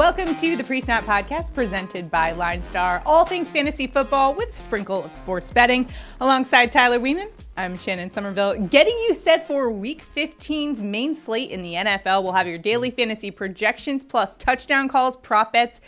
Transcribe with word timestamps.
Welcome 0.00 0.34
to 0.36 0.56
the 0.56 0.64
Pre 0.64 0.80
Snap 0.80 1.04
Podcast 1.04 1.52
presented 1.52 2.10
by 2.10 2.32
Line 2.32 2.62
Star, 2.62 3.02
all 3.04 3.26
things 3.26 3.50
fantasy 3.50 3.86
football 3.86 4.32
with 4.32 4.48
a 4.48 4.56
sprinkle 4.56 5.04
of 5.04 5.12
sports 5.12 5.50
betting. 5.50 5.86
Alongside 6.22 6.70
Tyler 6.70 6.98
Weeman, 6.98 7.28
I'm 7.58 7.76
Shannon 7.76 8.10
Somerville, 8.10 8.66
getting 8.68 8.94
you 8.94 9.12
set 9.12 9.46
for 9.46 9.70
Week 9.70 10.02
15's 10.16 10.80
main 10.80 11.14
slate 11.14 11.50
in 11.50 11.62
the 11.62 11.74
NFL. 11.74 12.22
We'll 12.22 12.32
have 12.32 12.46
your 12.46 12.56
daily 12.56 12.90
fantasy 12.90 13.30
projections 13.30 14.02
plus 14.02 14.38
touchdown 14.38 14.88
calls, 14.88 15.16
prop 15.16 15.52
bets, 15.52 15.82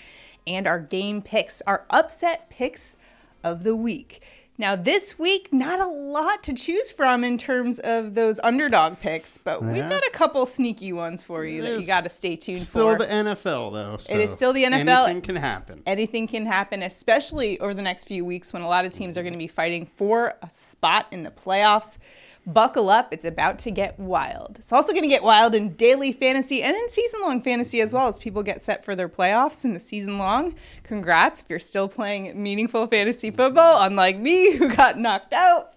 and 0.47 0.67
our 0.67 0.79
game 0.79 1.23
picks, 1.23 1.63
our 1.63 1.87
upset 1.89 2.51
picks 2.51 2.99
of 3.43 3.65
the 3.65 3.75
week. 3.75 4.23
Now, 4.59 4.77
this 4.77 5.19
week, 5.19 5.53
not 5.53 5.81
a 5.81 5.87
lot 5.87 6.43
to 6.45 6.53
choose 6.53 6.93
from 6.93 7.25
in 7.25 7.39
terms 7.39 7.79
of 7.79 8.15
those 8.15 8.39
underdog 8.41 9.01
picks, 9.01 9.39
but 9.39 9.65
we've 9.65 9.89
got 9.89 10.05
a 10.07 10.11
couple 10.11 10.45
sneaky 10.45 10.93
ones 10.93 11.23
for 11.23 11.45
you 11.45 11.63
It 11.63 11.71
that 11.71 11.81
you 11.81 11.87
got 11.87 12.05
to 12.05 12.11
stay 12.11 12.37
tuned 12.37 12.59
for. 12.59 12.65
Still 12.65 12.97
the 12.99 13.07
NFL 13.07 13.73
though. 13.73 14.15
It 14.15 14.21
is 14.21 14.31
still 14.31 14.53
the 14.53 14.65
NFL. 14.65 15.07
Anything 15.07 15.23
can 15.23 15.37
happen. 15.37 15.83
Anything 15.87 16.29
can 16.29 16.45
happen, 16.45 16.83
especially 16.83 17.59
over 17.61 17.73
the 17.73 17.83
next 17.83 18.05
few 18.05 18.25
weeks 18.25 18.53
when 18.53 18.63
a 18.63 18.69
lot 18.69 18.85
of 18.85 18.93
teams 18.93 19.17
are 19.17 19.23
going 19.23 19.33
to 19.33 19.39
be 19.39 19.49
fighting 19.49 19.87
for 19.97 20.35
a 20.43 20.51
spot 20.51 21.07
in 21.11 21.23
the 21.23 21.31
playoffs. 21.31 21.97
Buckle 22.45 22.91
up, 22.91 23.13
it's 23.13 23.25
about 23.25 23.61
to 23.61 23.71
get 23.71 23.99
wild. 24.01 24.57
It's 24.59 24.73
also 24.73 24.93
going 24.93 25.05
to 25.05 25.09
get 25.09 25.23
wild 25.23 25.55
in 25.55 25.75
daily 25.75 26.13
fantasy 26.13 26.63
and 26.63 26.77
in 26.77 26.91
season 26.91 27.21
long 27.21 27.41
fantasy 27.41 27.81
as 27.81 27.93
well 27.93 28.09
as 28.09 28.19
people 28.19 28.43
get 28.43 28.61
set 28.61 28.85
for 28.85 28.97
their 28.97 29.09
playoffs 29.09 29.65
in 29.65 29.75
the 29.75 29.81
season 29.81 30.19
long. 30.19 30.55
Congrats 30.83 31.43
if 31.43 31.49
you're 31.49 31.61
still 31.61 31.89
playing 31.89 32.43
meaningful 32.43 32.89
fantasy 32.89 33.31
football, 33.31 33.85
unlike 33.85 34.19
me 34.19 34.53
who 34.57 34.75
got 34.75 34.99
knocked 34.99 35.33
out. 35.33 35.75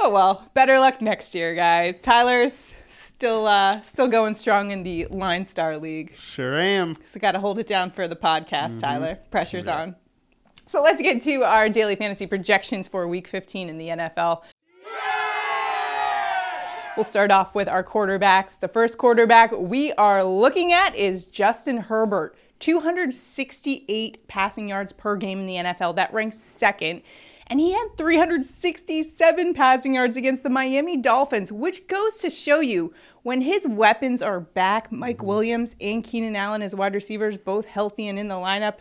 Oh 0.00 0.10
well, 0.10 0.46
better 0.54 0.80
luck 0.80 1.02
next 1.02 1.34
year, 1.34 1.54
guys. 1.54 1.98
Tyler's 1.98 2.72
still 2.88 3.46
uh, 3.46 3.80
still 3.82 4.08
going 4.08 4.34
strong 4.34 4.70
in 4.70 4.84
the 4.84 5.06
Line 5.06 5.44
Star 5.44 5.76
League. 5.76 6.14
Sure 6.18 6.54
am. 6.54 6.96
So 7.04 7.20
got 7.20 7.32
to 7.32 7.40
hold 7.40 7.58
it 7.58 7.66
down 7.66 7.90
for 7.90 8.08
the 8.08 8.16
podcast, 8.16 8.80
Tyler. 8.80 9.18
Pressure's 9.30 9.66
on. 9.66 9.96
So 10.66 10.82
let's 10.82 11.00
get 11.00 11.22
to 11.22 11.44
our 11.44 11.68
daily 11.68 11.94
fantasy 11.94 12.26
projections 12.26 12.88
for 12.88 13.06
week 13.06 13.28
15 13.28 13.68
in 13.68 13.78
the 13.78 13.88
NFL. 13.88 14.42
We'll 16.96 17.02
start 17.02 17.32
off 17.32 17.56
with 17.56 17.66
our 17.68 17.82
quarterbacks. 17.82 18.60
The 18.60 18.68
first 18.68 18.98
quarterback 18.98 19.50
we 19.50 19.92
are 19.94 20.22
looking 20.22 20.72
at 20.72 20.94
is 20.94 21.24
Justin 21.24 21.76
Herbert. 21.76 22.36
268 22.60 24.28
passing 24.28 24.68
yards 24.68 24.92
per 24.92 25.16
game 25.16 25.40
in 25.40 25.46
the 25.46 25.56
NFL. 25.56 25.96
That 25.96 26.14
ranks 26.14 26.38
second. 26.38 27.02
And 27.48 27.58
he 27.58 27.72
had 27.72 27.96
367 27.96 29.54
passing 29.54 29.94
yards 29.94 30.16
against 30.16 30.44
the 30.44 30.50
Miami 30.50 30.96
Dolphins, 30.96 31.50
which 31.50 31.88
goes 31.88 32.18
to 32.18 32.30
show 32.30 32.60
you 32.60 32.94
when 33.24 33.40
his 33.40 33.66
weapons 33.66 34.22
are 34.22 34.38
back, 34.38 34.92
Mike 34.92 35.22
Williams 35.22 35.74
and 35.80 36.04
Keenan 36.04 36.36
Allen 36.36 36.62
as 36.62 36.76
wide 36.76 36.94
receivers, 36.94 37.36
both 37.38 37.66
healthy 37.66 38.06
and 38.06 38.20
in 38.20 38.28
the 38.28 38.34
lineup. 38.36 38.76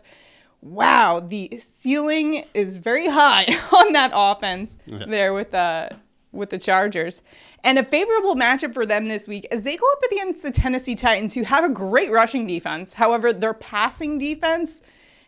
Wow, 0.62 1.20
the 1.20 1.58
ceiling 1.60 2.46
is 2.54 2.78
very 2.78 3.08
high 3.10 3.46
on 3.76 3.94
that 3.94 4.12
offense 4.14 4.78
there 5.08 5.34
with 5.34 5.54
uh, 5.56 5.90
with 6.34 6.50
the 6.50 6.60
Chargers. 6.60 7.22
And 7.64 7.80
a 7.80 7.84
favorable 7.84 8.36
matchup 8.36 8.74
for 8.74 8.86
them 8.86 9.08
this 9.08 9.28
week 9.28 9.48
as 9.52 9.64
they 9.64 9.78
go 9.78 9.86
up 9.92 10.04
against 10.12 10.44
the 10.44 10.52
Tennessee 10.52 10.96
Titans, 10.96 11.34
who 11.34 11.44
have 11.44 11.64
a 11.64 11.70
great 11.70 12.12
rushing 12.12 12.46
defense. 12.46 12.94
However, 12.94 13.32
their 13.32 13.54
passing 13.54 14.18
defense 14.18 14.82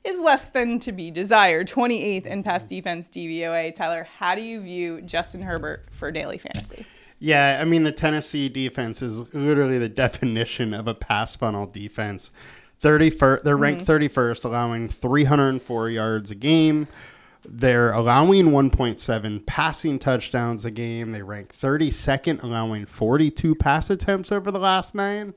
is 0.03 0.19
less 0.19 0.49
than 0.49 0.79
to 0.79 0.91
be 0.91 1.11
desired. 1.11 1.67
28th 1.67 2.25
in 2.25 2.43
pass 2.43 2.65
defense 2.65 3.09
DVOA. 3.09 3.73
Tyler, 3.73 4.07
how 4.17 4.35
do 4.35 4.41
you 4.41 4.61
view 4.61 5.01
Justin 5.01 5.41
Herbert 5.41 5.87
for 5.91 6.11
daily 6.11 6.37
fantasy? 6.37 6.85
Yeah, 7.19 7.59
I 7.61 7.65
mean 7.65 7.83
the 7.83 7.91
Tennessee 7.91 8.49
defense 8.49 9.01
is 9.01 9.33
literally 9.33 9.79
the 9.79 9.89
definition 10.03 10.73
of 10.73 10.87
a 10.87 10.93
pass 10.93 11.35
funnel 11.35 11.65
defense. 11.65 12.31
31st, 12.81 13.43
they're 13.43 13.57
ranked 13.57 13.85
mm-hmm. 13.85 14.19
31st, 14.19 14.45
allowing 14.45 14.89
304 14.89 15.89
yards 15.89 16.29
a 16.29 16.35
game. 16.35 16.87
They're 17.47 17.91
allowing 17.91 18.45
1.7 18.45 19.45
passing 19.45 20.00
touchdowns 20.00 20.66
a 20.66 20.72
game. 20.72 21.11
They 21.11 21.22
rank 21.22 21.56
32nd, 21.56 22.44
allowing 22.44 22.85
42 22.85 23.56
pass 23.56 23.89
attempts 23.89 24.31
over 24.31 24.51
the 24.51 24.59
last 24.59 24.95
nine. 24.95 25.33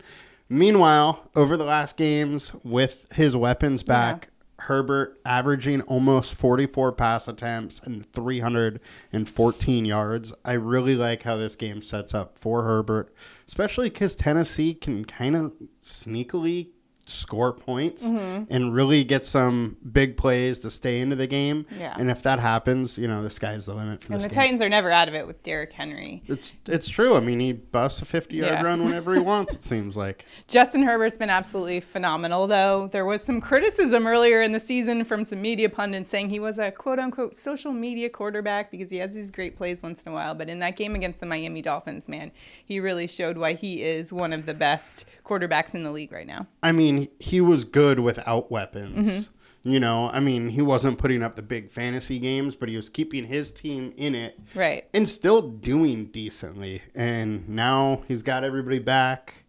Meanwhile, 0.49 1.31
over 1.37 1.57
the 1.57 1.65
last 1.65 1.97
games, 1.97 2.53
with 2.65 3.05
his 3.13 3.37
weapons 3.37 3.83
back, 3.83 4.31
Herbert 4.61 5.21
averaging 5.25 5.83
almost 5.83 6.35
44 6.35 6.93
pass 6.93 7.29
attempts 7.29 7.81
and 7.81 8.11
314 8.13 9.85
yards. 9.85 10.33
I 10.45 10.53
really 10.55 10.95
like 10.95 11.23
how 11.23 11.37
this 11.37 11.55
game 11.55 11.81
sets 11.81 12.15
up 12.15 12.39
for 12.39 12.65
Herbert, 12.65 13.15
especially 13.47 13.91
because 13.91 14.17
Tennessee 14.17 14.75
can 14.75 15.05
kind 15.05 15.37
of 15.37 15.53
sneakily 15.83 16.69
score 17.09 17.53
points 17.53 18.05
mm-hmm. 18.05 18.45
and 18.53 18.75
really 18.75 19.05
get 19.05 19.25
some 19.25 19.77
big 19.93 20.17
plays 20.17 20.59
to 20.61 20.71
stay 20.71 21.01
into 21.01 21.17
the 21.17 21.27
game. 21.27 21.67
Yeah. 21.79 21.95
And 21.99 22.11
if 22.11 22.23
that 22.23 22.39
happens, 22.39 22.99
you 22.99 23.09
know, 23.09 23.23
the 23.23 23.31
sky's 23.31 23.67
the 23.67 23.75
limit 23.75 24.05
for 24.05 24.13
And 24.13 24.23
the 24.23 24.29
game. 24.29 24.35
Titans 24.35 24.61
are 24.61 24.69
never 24.69 24.91
out 24.91 25.09
of 25.09 25.15
it 25.15 25.27
with 25.27 25.43
Derrick 25.43 25.73
Henry. 25.73 26.23
It's 26.27 26.55
it's 26.67 26.89
true. 26.89 27.17
I 27.17 27.21
mean, 27.21 27.41
he 27.41 27.53
busts 27.53 28.03
a 28.03 28.05
50 28.05 28.37
yard 28.37 28.53
Yeah. 28.53 28.63
run 28.63 28.85
whenever 28.85 29.15
he 29.15 29.21
wants. 29.29 29.55
It 29.55 29.65
seems 29.65 29.97
like. 29.97 30.27
Justin 30.47 30.83
Herbert's 30.83 31.17
been 31.17 31.31
absolutely 31.31 31.81
phenomenal, 31.81 32.47
though. 32.47 32.89
There 32.93 33.05
was 33.07 33.23
some 33.23 33.41
criticism 33.41 34.07
earlier 34.07 34.43
in 34.43 34.53
the 34.53 34.61
season 34.61 35.05
from 35.05 35.25
some 35.25 35.41
media 35.41 35.69
pundits 35.69 36.11
saying 36.11 36.31
he 36.31 36.41
was 36.41 36.59
a 36.59 36.71
quote 36.71 36.99
unquote 36.99 37.35
social 37.35 37.73
media 37.73 38.09
quarterback 38.09 38.71
because 38.71 38.91
he 38.91 38.99
has 38.99 39.15
these 39.15 39.31
great 39.31 39.57
plays 39.57 39.83
once 39.83 40.03
in 40.03 40.13
a 40.13 40.15
while. 40.15 40.35
But 40.35 40.49
in 40.51 40.59
that 40.61 40.77
game 40.77 40.95
against 40.95 41.21
the 41.21 41.27
Miami 41.27 41.63
Dolphins, 41.63 42.09
man, 42.09 42.31
he 42.65 42.81
really 42.81 43.07
showed 43.07 43.39
why 43.39 43.55
he 43.55 43.83
is 43.83 44.13
one 44.13 44.33
of 44.33 44.47
the 44.47 44.55
best 44.55 45.07
quarterbacks 45.25 45.75
in 45.75 45.83
the 45.83 45.91
league 45.91 46.13
right 46.13 46.27
now. 46.27 46.47
I 46.63 46.73
mean, 46.73 46.98
he 47.19 47.41
was 47.41 47.65
good 47.65 48.01
without 48.01 48.51
weapons. 48.51 49.11
Mm-hmm. 49.11 49.71
You 49.71 49.81
know, 49.81 50.09
I 50.11 50.21
mean, 50.21 50.49
he 50.49 50.63
wasn't 50.63 50.99
putting 50.99 51.23
up 51.23 51.37
the 51.37 51.43
big 51.43 51.71
fantasy 51.71 52.19
games, 52.19 52.55
but 52.55 52.69
he 52.69 52.77
was 52.77 52.89
keeping 52.89 53.25
his 53.25 53.51
team 53.51 53.93
in 53.97 54.15
it 54.15 54.39
Right. 54.55 54.87
and 54.95 55.07
still 55.09 55.43
doing 55.43 56.07
decently. 56.07 56.81
And 56.95 57.47
now 57.49 58.03
he's 58.09 58.23
got 58.23 58.45
everybody 58.45 58.79
back. 58.79 59.45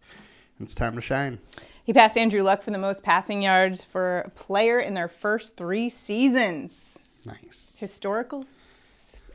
It's 0.60 0.74
time 0.74 0.94
to 0.96 1.00
shine. 1.00 1.38
He 1.86 1.92
passed 1.94 2.18
Andrew 2.18 2.42
Luck 2.42 2.62
for 2.62 2.70
the 2.70 2.78
most 2.78 3.02
passing 3.02 3.40
yards 3.42 3.82
for 3.82 4.18
a 4.20 4.30
player 4.30 4.78
in 4.80 4.94
their 4.94 5.08
first 5.08 5.56
three 5.56 5.88
seasons. 5.88 6.98
Nice. 7.24 7.76
historical 7.78 8.44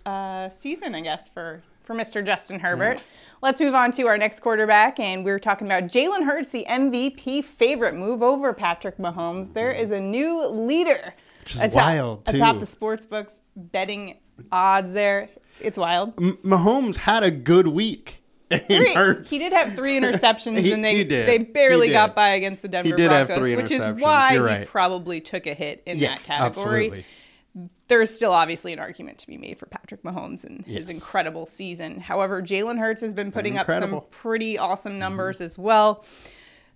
uh, 0.06 0.50
season, 0.50 0.94
I 0.94 1.02
guess, 1.02 1.28
for, 1.30 1.64
for 1.84 1.96
Mr. 1.96 2.24
Justin 2.24 2.59
Herbert. 2.59 3.02
Let's 3.45 3.59
move 3.59 3.75
on 3.75 3.91
to 3.91 4.07
our 4.07 4.17
next 4.17 4.39
quarterback, 4.39 5.00
and 5.00 5.23
we 5.23 5.29
are 5.29 5.38
talking 5.38 5.67
about 5.67 5.83
Jalen 5.83 6.25
Hurts, 6.25 6.50
the 6.50 6.66
MVP 6.67 7.44
favorite. 7.44 7.94
Move 7.94 8.23
over, 8.23 8.53
Patrick 8.53 8.97
Mahomes. 8.97 9.53
There 9.53 9.69
is 9.69 9.91
a 9.91 10.00
new 10.00 10.47
leader 10.47 11.13
Which 11.44 11.53
is 11.53 11.61
atop, 11.61 11.75
wild, 11.75 12.28
atop 12.28 12.57
the 12.57 12.66
sports 12.66 13.06
books 13.06 13.41
betting 13.56 14.17
odds. 14.51 14.94
There, 14.94 15.29
it's 15.61 15.78
wild. 15.78 16.19
M- 16.19 16.39
Mahomes 16.44 16.95
had 16.95 17.22
a 17.22 17.29
good 17.29 17.67
week. 17.67 18.23
Three- 18.50 18.95
Hurts. 18.95 19.29
He 19.29 19.38
did 19.38 19.53
have 19.53 19.75
three 19.75 20.00
interceptions, 20.00 20.57
He- 20.62 20.72
and 20.72 20.83
they 20.83 21.03
they 21.03 21.38
barely 21.38 21.91
got 21.91 22.16
by 22.16 22.29
against 22.29 22.63
the 22.63 22.67
Denver 22.67 22.95
did 22.97 23.12
have 23.12 23.27
Broncos, 23.27 23.56
which 23.57 23.69
is 23.69 23.85
why 24.01 24.33
You're 24.33 24.47
he 24.47 24.53
right. 24.56 24.67
probably 24.67 25.22
took 25.22 25.45
a 25.45 25.53
hit 25.53 25.83
in 25.85 26.00
yeah, 26.00 26.16
that 26.16 26.23
category. 26.23 26.85
absolutely. 26.85 27.06
There's 27.88 28.14
still 28.14 28.32
obviously 28.34 28.74
an 28.74 28.80
argument 28.80 29.18
to 29.20 29.28
be 29.28 29.38
made 29.38 29.58
for 29.58 29.66
Patrick 29.66 30.04
Mahomes 30.04 30.44
and 30.44 30.66
his 30.66 30.90
incredible 30.90 31.46
season. 31.46 32.00
However, 32.00 32.42
Jalen 32.42 32.80
Hurts 32.80 33.02
has 33.02 33.14
been 33.14 33.32
putting 33.32 33.58
up 33.58 33.68
some. 33.70 33.92
Mm-hmm. 33.92 34.10
pretty 34.12 34.58
awesome 34.58 35.00
numbers 35.00 35.40
as 35.42 35.58
well. 35.58 36.04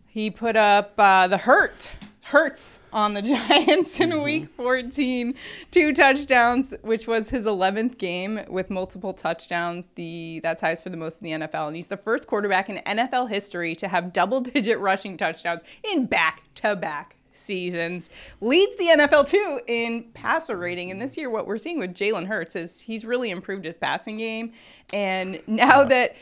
He 0.07 0.29
put 0.31 0.55
up 0.55 0.93
uh, 0.97 1.27
the 1.27 1.37
hurt 1.37 1.89
hurts 2.21 2.79
on 2.93 3.13
the 3.13 3.21
Giants 3.23 3.99
in 3.99 4.09
Mm-hmm. 4.11 4.23
week 4.23 4.49
14, 4.55 5.33
two 5.71 5.93
touchdowns, 5.93 6.73
which 6.83 7.07
was 7.07 7.29
his 7.29 7.45
11th 7.45 7.97
game 7.97 8.39
with 8.47 8.69
multiple 8.69 9.13
touchdowns. 9.13 9.87
The 9.95 10.39
that's 10.43 10.61
highest 10.61 10.83
for 10.83 10.89
the 10.89 10.97
most 10.97 11.21
in 11.21 11.25
the 11.41 11.47
NFL, 11.47 11.67
and 11.67 11.75
he's 11.75 11.87
the 11.87 11.97
first 11.97 12.27
quarterback 12.27 12.69
in 12.69 12.77
NFL 12.77 13.29
history 13.29 13.75
to 13.75 13.87
have 13.87 14.13
double-digit 14.13 14.79
rushing 14.79 15.17
touchdowns 15.17 15.61
in 15.91 16.05
back-to-back 16.05 17.15
seasons. 17.39 18.09
Leads 18.41 18.75
the 18.77 18.85
NFL 18.85 19.29
too 19.29 19.59
in 19.67 20.03
passer 20.13 20.57
rating. 20.57 20.91
And 20.91 21.01
this 21.01 21.17
year, 21.17 21.29
what 21.29 21.47
we're 21.47 21.57
seeing 21.57 21.79
with 21.79 21.93
Jalen 21.93 22.27
Hurts 22.27 22.55
is 22.55 22.81
he's 22.81 23.05
really 23.05 23.31
improved 23.31 23.65
his 23.65 23.77
passing 23.77 24.17
game. 24.17 24.53
And 24.93 25.41
now 25.47 25.83
that 25.85 26.15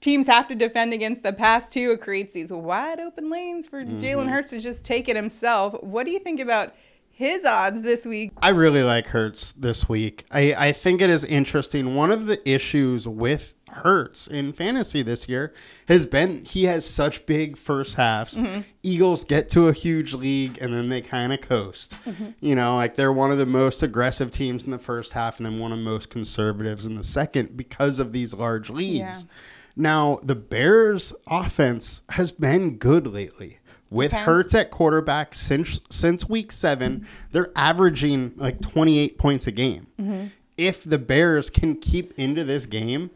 teams 0.00 0.26
have 0.26 0.46
to 0.48 0.54
defend 0.54 0.92
against 0.92 1.22
the 1.22 1.32
pass 1.32 1.72
too, 1.72 1.92
it 1.92 2.00
creates 2.00 2.32
these 2.32 2.52
wide 2.52 3.00
open 3.00 3.30
lanes 3.30 3.66
for 3.66 3.82
mm-hmm. 3.82 3.98
Jalen 3.98 4.28
Hurts 4.28 4.50
to 4.50 4.60
just 4.60 4.84
take 4.84 5.08
it 5.08 5.16
himself. 5.16 5.82
What 5.82 6.06
do 6.06 6.12
you 6.12 6.18
think 6.20 6.40
about 6.40 6.74
his 7.10 7.44
odds 7.44 7.82
this 7.82 8.06
week? 8.06 8.32
I 8.40 8.50
really 8.50 8.84
like 8.84 9.08
Hurts 9.08 9.52
this 9.52 9.88
week. 9.88 10.24
I, 10.30 10.54
I 10.56 10.72
think 10.72 11.02
it 11.02 11.10
is 11.10 11.24
interesting. 11.24 11.96
One 11.96 12.12
of 12.12 12.26
the 12.26 12.48
issues 12.48 13.08
with 13.08 13.54
Hurts 13.68 14.26
in 14.26 14.52
fantasy 14.52 15.02
this 15.02 15.28
year 15.28 15.52
has 15.86 16.06
been 16.06 16.44
he 16.44 16.64
has 16.64 16.84
such 16.84 17.26
big 17.26 17.56
first 17.56 17.94
halves. 17.94 18.40
Mm-hmm. 18.40 18.60
Eagles 18.82 19.24
get 19.24 19.48
to 19.50 19.68
a 19.68 19.72
huge 19.72 20.14
league 20.14 20.58
and 20.60 20.72
then 20.72 20.88
they 20.88 21.00
kind 21.00 21.32
of 21.32 21.40
coast. 21.40 21.96
Mm-hmm. 22.04 22.30
You 22.40 22.54
know, 22.54 22.76
like 22.76 22.94
they're 22.96 23.12
one 23.12 23.30
of 23.30 23.38
the 23.38 23.46
most 23.46 23.82
aggressive 23.82 24.30
teams 24.30 24.64
in 24.64 24.70
the 24.70 24.78
first 24.78 25.12
half 25.12 25.38
and 25.38 25.46
then 25.46 25.58
one 25.58 25.72
of 25.72 25.78
the 25.78 25.84
most 25.84 26.10
conservatives 26.10 26.86
in 26.86 26.96
the 26.96 27.04
second 27.04 27.56
because 27.56 27.98
of 27.98 28.12
these 28.12 28.34
large 28.34 28.70
leads. 28.70 29.22
Yeah. 29.22 29.28
Now, 29.76 30.18
the 30.24 30.34
Bears' 30.34 31.12
offense 31.28 32.02
has 32.10 32.32
been 32.32 32.76
good 32.76 33.06
lately. 33.06 33.58
With 33.90 34.12
Okay. 34.12 34.22
Hurts 34.22 34.54
at 34.54 34.70
quarterback 34.70 35.34
since 35.34 35.80
since 35.88 36.28
week 36.28 36.52
7, 36.52 36.96
mm-hmm. 37.00 37.04
they're 37.32 37.50
averaging 37.56 38.34
like 38.36 38.60
28 38.60 39.16
points 39.16 39.46
a 39.46 39.50
game. 39.50 39.86
Mm-hmm. 39.98 40.26
If 40.58 40.84
the 40.84 40.98
Bears 40.98 41.48
can 41.48 41.76
keep 41.76 42.12
into 42.18 42.44
this 42.44 42.66
game, 42.66 43.10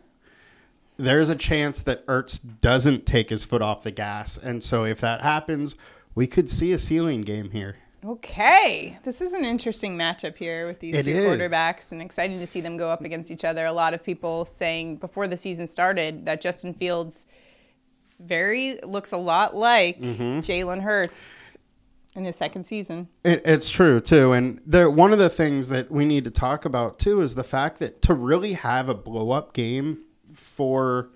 there's 0.97 1.29
a 1.29 1.37
chance 1.37 1.83
that 1.85 2.05
Hurts 2.07 2.39
doesn't 2.39 3.07
take 3.07 3.31
his 3.31 3.45
foot 3.45 3.63
off 3.63 3.83
the 3.83 3.91
gas. 3.91 4.37
And 4.39 4.63
so 4.63 4.85
if 4.85 5.01
that 5.01 5.23
happens, 5.23 5.75
we 6.15 6.27
could 6.27 6.49
see 6.51 6.73
a 6.73 6.79
ceiling 6.79 7.23
game 7.23 7.51
here. 7.51 7.77
Okay, 8.05 8.99
this 9.05 9.21
is 9.21 9.33
an 9.33 9.45
interesting 9.45 9.97
matchup 9.97 10.37
here 10.37 10.67
with 10.67 10.81
these 10.81 10.97
It 10.97 11.05
two 11.05 11.11
is. 11.11 11.25
quarterbacks, 11.41 11.93
and 11.93 12.03
exciting 12.03 12.41
to 12.41 12.47
see 12.49 12.61
them 12.61 12.77
go 12.77 12.89
up 12.91 13.03
against 13.05 13.31
each 13.31 13.45
other. 13.45 13.65
A 13.65 13.73
lot 13.73 13.95
of 13.95 14.03
people 14.03 14.45
saying 14.45 14.97
before 14.97 15.29
the 15.29 15.37
season 15.37 15.69
started 15.69 16.27
that 16.27 16.41
Justin 16.41 16.75
Fields 16.75 17.27
very 18.19 18.79
looks 18.83 19.13
a 19.13 19.17
lot 19.17 19.55
like 19.57 20.01
Mm-hmm. 20.01 20.41
Jalen 20.41 20.81
Hurts 20.81 21.57
in 22.15 22.25
his 22.25 22.35
second 22.37 22.65
season. 22.65 23.09
It, 23.25 23.43
it's 23.45 23.71
true 23.71 24.01
too, 24.01 24.33
and 24.33 24.61
the 24.67 24.91
one 24.91 25.13
of 25.13 25.21
the 25.21 25.31
things 25.31 25.69
that 25.69 25.89
we 25.91 26.05
need 26.05 26.25
to 26.25 26.31
talk 26.33 26.65
about 26.65 26.99
too 26.99 27.21
is 27.21 27.37
the 27.37 27.45
fact 27.45 27.79
that 27.79 28.03
to 28.03 28.15
really 28.15 28.55
have 28.55 28.89
a 28.89 28.95
blow 28.95 29.31
up 29.31 29.53
game 29.55 30.03
for 30.55 31.09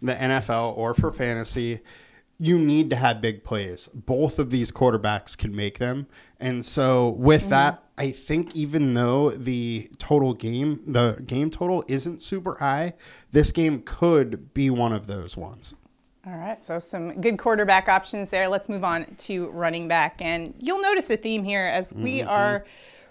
the 0.00 0.14
NFL 0.14 0.76
or 0.76 0.94
for 0.94 1.10
fantasy, 1.10 1.80
you 2.38 2.58
need 2.58 2.90
to 2.90 2.96
have 2.96 3.20
big 3.20 3.44
plays. 3.44 3.88
Both 3.94 4.38
of 4.38 4.50
these 4.50 4.70
quarterbacks 4.70 5.36
can 5.36 5.54
make 5.54 5.78
them, 5.78 6.06
and 6.38 6.64
so 6.64 7.10
with 7.10 7.42
mm-hmm. 7.42 7.50
that, 7.50 7.82
I 7.98 8.10
think 8.10 8.54
even 8.54 8.94
though 8.94 9.30
the 9.30 9.90
total 9.98 10.34
game, 10.34 10.80
the 10.86 11.22
game 11.24 11.50
total 11.50 11.82
isn't 11.88 12.22
super 12.22 12.56
high, 12.56 12.94
this 13.32 13.52
game 13.52 13.82
could 13.84 14.52
be 14.52 14.68
one 14.68 14.92
of 14.92 15.06
those 15.06 15.36
ones. 15.36 15.74
All 16.26 16.36
right, 16.36 16.62
so 16.62 16.80
some 16.80 17.20
good 17.20 17.38
quarterback 17.38 17.88
options 17.88 18.30
there. 18.30 18.48
Let's 18.48 18.68
move 18.68 18.82
on 18.82 19.06
to 19.18 19.48
running 19.50 19.86
back. 19.86 20.16
And 20.20 20.54
you'll 20.58 20.80
notice 20.80 21.08
a 21.10 21.16
theme 21.16 21.44
here 21.44 21.66
as 21.66 21.92
we 21.92 22.18
mm-hmm. 22.18 22.28
are 22.28 22.64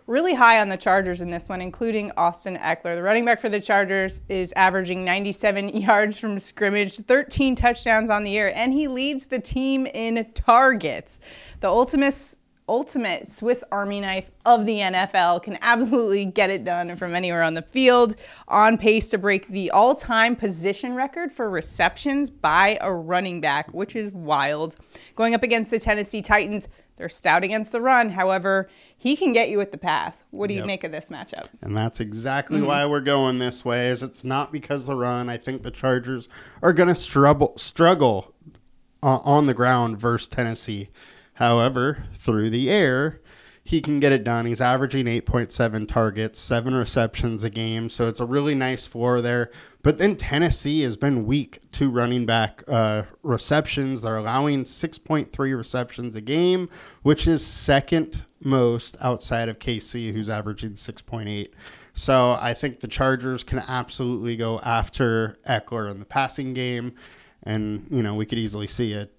really 0.07 0.33
high 0.33 0.59
on 0.61 0.69
the 0.69 0.77
Chargers 0.77 1.21
in 1.21 1.29
this 1.29 1.49
one, 1.49 1.61
including 1.61 2.11
Austin 2.17 2.57
Ekeler. 2.57 2.95
The 2.95 3.03
running 3.03 3.25
back 3.25 3.39
for 3.39 3.49
the 3.49 3.59
Chargers 3.59 4.21
is 4.29 4.53
averaging 4.55 5.03
97 5.03 5.69
yards 5.77 6.19
from 6.19 6.39
scrimmage, 6.39 6.97
13 6.97 7.55
touchdowns 7.55 8.09
on 8.09 8.23
the 8.23 8.31
year, 8.31 8.51
and 8.55 8.73
he 8.73 8.87
leads 8.87 9.25
the 9.25 9.39
team 9.39 9.87
in 9.87 10.31
targets. 10.33 11.19
The 11.59 11.69
ultimate 11.69 12.37
ultimate 12.67 13.27
Swiss 13.27 13.63
Army 13.71 13.99
knife 14.01 14.31
of 14.45 14.65
the 14.65 14.79
NFL 14.79 15.43
can 15.43 15.57
absolutely 15.61 16.25
get 16.25 16.49
it 16.49 16.63
done 16.63 16.95
from 16.95 17.13
anywhere 17.13 17.43
on 17.43 17.53
the 17.53 17.61
field, 17.61 18.15
on 18.47 18.77
pace 18.77 19.07
to 19.09 19.17
break 19.17 19.47
the 19.47 19.69
all 19.71 19.95
time 19.95 20.35
position 20.35 20.95
record 20.95 21.31
for 21.31 21.49
receptions 21.49 22.29
by 22.29 22.77
a 22.81 22.91
running 22.91 23.41
back, 23.41 23.71
which 23.73 23.95
is 23.95 24.11
wild. 24.11 24.77
Going 25.15 25.35
up 25.35 25.43
against 25.43 25.71
the 25.71 25.79
Tennessee 25.79 26.21
Titans, 26.21 26.67
they're 26.97 27.09
stout 27.09 27.43
against 27.43 27.71
the 27.71 27.81
run. 27.81 28.09
However, 28.09 28.69
he 28.97 29.15
can 29.15 29.33
get 29.33 29.49
you 29.49 29.57
with 29.57 29.71
the 29.71 29.77
pass. 29.77 30.23
What 30.31 30.47
do 30.47 30.53
you 30.53 30.65
make 30.65 30.83
of 30.83 30.91
this 30.91 31.09
matchup? 31.09 31.47
And 31.61 31.75
that's 31.75 31.99
exactly 31.99 32.61
why 32.61 32.85
we're 32.85 33.01
going 33.01 33.39
this 33.39 33.65
way. 33.65 33.89
Is 33.89 34.01
it's 34.01 34.23
not 34.23 34.51
because 34.51 34.85
the 34.85 34.95
run. 34.95 35.29
I 35.29 35.37
think 35.37 35.63
the 35.63 35.71
Chargers 35.71 36.29
are 36.61 36.73
going 36.73 36.89
to 36.89 36.95
struggle 36.95 37.53
struggle 37.57 38.33
uh, 39.03 39.19
on 39.23 39.45
the 39.45 39.53
ground 39.53 39.99
versus 39.99 40.27
Tennessee. 40.27 40.89
However, 41.33 42.05
through 42.13 42.49
the 42.49 42.69
air, 42.69 43.21
he 43.67 43.81
can 43.81 43.99
get 43.99 44.11
it 44.11 44.23
done. 44.23 44.45
He's 44.45 44.61
averaging 44.61 45.07
8.7 45.07 45.87
targets, 45.87 46.39
seven 46.39 46.75
receptions 46.75 47.43
a 47.43 47.49
game, 47.49 47.89
so 47.89 48.07
it's 48.07 48.19
a 48.19 48.25
really 48.25 48.53
nice 48.53 48.85
floor 48.85 49.21
there. 49.21 49.49
But 49.81 49.97
then 49.97 50.15
Tennessee 50.15 50.81
has 50.83 50.95
been 50.95 51.25
weak 51.25 51.59
to 51.71 51.89
running 51.89 52.27
back 52.27 52.63
uh, 52.67 53.03
receptions. 53.23 54.03
They're 54.03 54.17
allowing 54.17 54.65
6.3 54.65 55.57
receptions 55.57 56.15
a 56.15 56.21
game, 56.21 56.69
which 57.01 57.27
is 57.27 57.43
second 57.43 58.25
most 58.39 58.97
outside 59.01 59.49
of 59.49 59.57
KC, 59.57 60.13
who's 60.13 60.29
averaging 60.29 60.73
6.8. 60.73 61.47
So 61.95 62.37
I 62.39 62.53
think 62.53 62.81
the 62.81 62.87
Chargers 62.87 63.43
can 63.43 63.63
absolutely 63.67 64.35
go 64.35 64.59
after 64.59 65.37
Ekeler 65.49 65.89
in 65.89 65.97
the 65.97 66.05
passing 66.05 66.53
game. 66.53 66.93
And, 67.41 67.87
you 67.89 68.03
know, 68.03 68.13
we 68.13 68.27
could 68.27 68.37
easily 68.37 68.67
see 68.67 68.93
a 68.93 69.09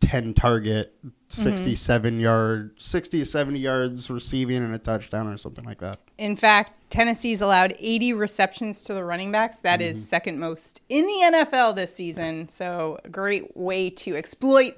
10 0.00 0.34
target, 0.34 0.94
mm-hmm. 0.98 1.10
67 1.28 2.20
yard, 2.20 2.72
60 2.78 3.18
to 3.20 3.24
70 3.24 3.58
yards 3.58 4.10
receiving 4.10 4.58
and 4.58 4.74
a 4.74 4.78
touchdown 4.78 5.28
or 5.28 5.36
something 5.36 5.64
like 5.64 5.78
that. 5.78 6.00
In 6.18 6.36
fact, 6.36 6.72
Tennessee's 6.90 7.40
allowed 7.40 7.74
80 7.78 8.14
receptions 8.14 8.82
to 8.84 8.94
the 8.94 9.04
running 9.04 9.30
backs. 9.30 9.60
That 9.60 9.80
is 9.80 9.98
mm-hmm. 9.98 10.04
second 10.04 10.40
most 10.40 10.82
in 10.88 11.06
the 11.06 11.44
NFL 11.46 11.76
this 11.76 11.94
season. 11.94 12.48
So, 12.48 12.98
a 13.04 13.08
great 13.08 13.56
way 13.56 13.90
to 13.90 14.16
exploit 14.16 14.76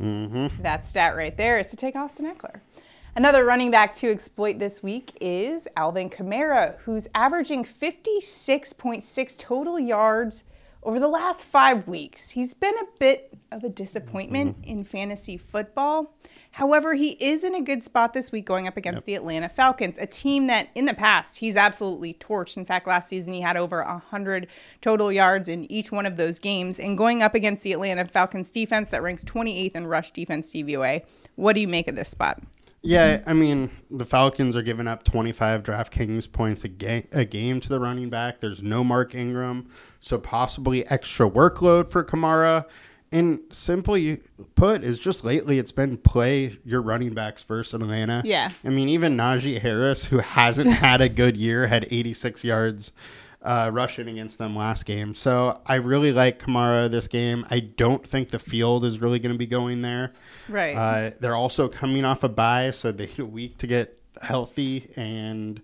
mm-hmm. 0.00 0.62
that 0.62 0.84
stat 0.84 1.16
right 1.16 1.36
there 1.36 1.58
is 1.58 1.68
to 1.70 1.76
take 1.76 1.96
Austin 1.96 2.26
Ekeler. 2.26 2.60
Another 3.16 3.44
running 3.44 3.72
back 3.72 3.94
to 3.94 4.12
exploit 4.12 4.60
this 4.60 4.80
week 4.80 5.12
is 5.20 5.66
Alvin 5.76 6.08
Kamara, 6.08 6.76
who's 6.84 7.08
averaging 7.16 7.64
56.6 7.64 9.38
total 9.38 9.80
yards 9.80 10.44
over 10.82 11.00
the 11.00 11.08
last 11.08 11.44
five 11.44 11.88
weeks. 11.88 12.30
He's 12.30 12.54
been 12.54 12.76
a 12.78 12.86
bit 12.98 13.36
of 13.50 13.64
a 13.64 13.68
disappointment 13.68 14.60
mm-hmm. 14.60 14.78
in 14.78 14.84
fantasy 14.84 15.36
football. 15.36 16.14
However, 16.52 16.94
he 16.94 17.10
is 17.20 17.44
in 17.44 17.54
a 17.54 17.60
good 17.60 17.82
spot 17.82 18.14
this 18.14 18.32
week 18.32 18.44
going 18.44 18.66
up 18.66 18.76
against 18.76 19.04
the 19.04 19.14
Atlanta 19.14 19.48
Falcons, 19.48 19.98
a 19.98 20.06
team 20.06 20.46
that 20.46 20.68
in 20.74 20.86
the 20.86 20.94
past 20.94 21.38
he's 21.38 21.56
absolutely 21.56 22.14
torched. 22.14 22.56
In 22.56 22.64
fact, 22.64 22.86
last 22.86 23.08
season 23.08 23.32
he 23.32 23.40
had 23.40 23.56
over 23.56 23.82
100 23.84 24.48
total 24.80 25.12
yards 25.12 25.48
in 25.48 25.70
each 25.70 25.92
one 25.92 26.06
of 26.06 26.16
those 26.16 26.38
games. 26.38 26.80
And 26.80 26.98
going 26.98 27.22
up 27.22 27.34
against 27.34 27.62
the 27.62 27.72
Atlanta 27.72 28.04
Falcons 28.06 28.50
defense 28.50 28.90
that 28.90 29.02
ranks 29.02 29.24
28th 29.24 29.76
in 29.76 29.86
rush 29.86 30.10
defense 30.10 30.50
DVOA, 30.50 31.04
what 31.36 31.52
do 31.52 31.60
you 31.60 31.68
make 31.68 31.86
of 31.86 31.96
this 31.96 32.08
spot? 32.08 32.42
Yeah, 32.82 33.18
mm-hmm. 33.18 33.30
I 33.30 33.32
mean, 33.32 33.70
the 33.90 34.06
Falcons 34.06 34.56
are 34.56 34.62
giving 34.62 34.86
up 34.86 35.02
25 35.04 35.62
DraftKings 35.62 36.30
points 36.30 36.64
a, 36.64 36.68
ga- 36.68 37.06
a 37.12 37.24
game 37.24 37.60
to 37.60 37.68
the 37.68 37.80
running 37.80 38.08
back. 38.08 38.40
There's 38.40 38.62
no 38.62 38.84
Mark 38.84 39.14
Ingram, 39.14 39.68
so 40.00 40.18
possibly 40.18 40.86
extra 40.88 41.28
workload 41.28 41.90
for 41.90 42.04
Kamara. 42.04 42.66
And 43.10 43.40
simply 43.50 44.20
put, 44.54 44.84
is 44.84 44.98
just 44.98 45.24
lately 45.24 45.58
it's 45.58 45.72
been 45.72 45.96
play 45.96 46.58
your 46.62 46.82
running 46.82 47.14
backs 47.14 47.42
versus 47.42 47.72
Atlanta. 47.72 48.20
Yeah. 48.24 48.50
I 48.62 48.68
mean, 48.68 48.90
even 48.90 49.16
Najee 49.16 49.60
Harris, 49.60 50.04
who 50.04 50.18
hasn't 50.18 50.70
had 50.74 51.00
a 51.00 51.08
good 51.08 51.36
year, 51.36 51.66
had 51.68 51.88
86 51.90 52.44
yards 52.44 52.92
uh, 53.42 53.70
rushing 53.72 54.08
against 54.08 54.38
them 54.38 54.56
last 54.56 54.84
game. 54.84 55.14
So 55.14 55.60
I 55.66 55.76
really 55.76 56.12
like 56.12 56.38
Kamara 56.38 56.90
this 56.90 57.08
game. 57.08 57.46
I 57.50 57.60
don't 57.60 58.06
think 58.06 58.30
the 58.30 58.38
field 58.38 58.84
is 58.84 59.00
really 59.00 59.18
going 59.18 59.32
to 59.32 59.38
be 59.38 59.46
going 59.46 59.82
there. 59.82 60.12
Right. 60.48 60.74
Uh, 60.74 61.10
they're 61.20 61.36
also 61.36 61.68
coming 61.68 62.04
off 62.04 62.24
a 62.24 62.28
bye, 62.28 62.70
so 62.70 62.92
they 62.92 63.06
need 63.06 63.18
a 63.18 63.26
week 63.26 63.58
to 63.58 63.66
get 63.66 63.98
healthy 64.20 64.90
and 64.96 65.62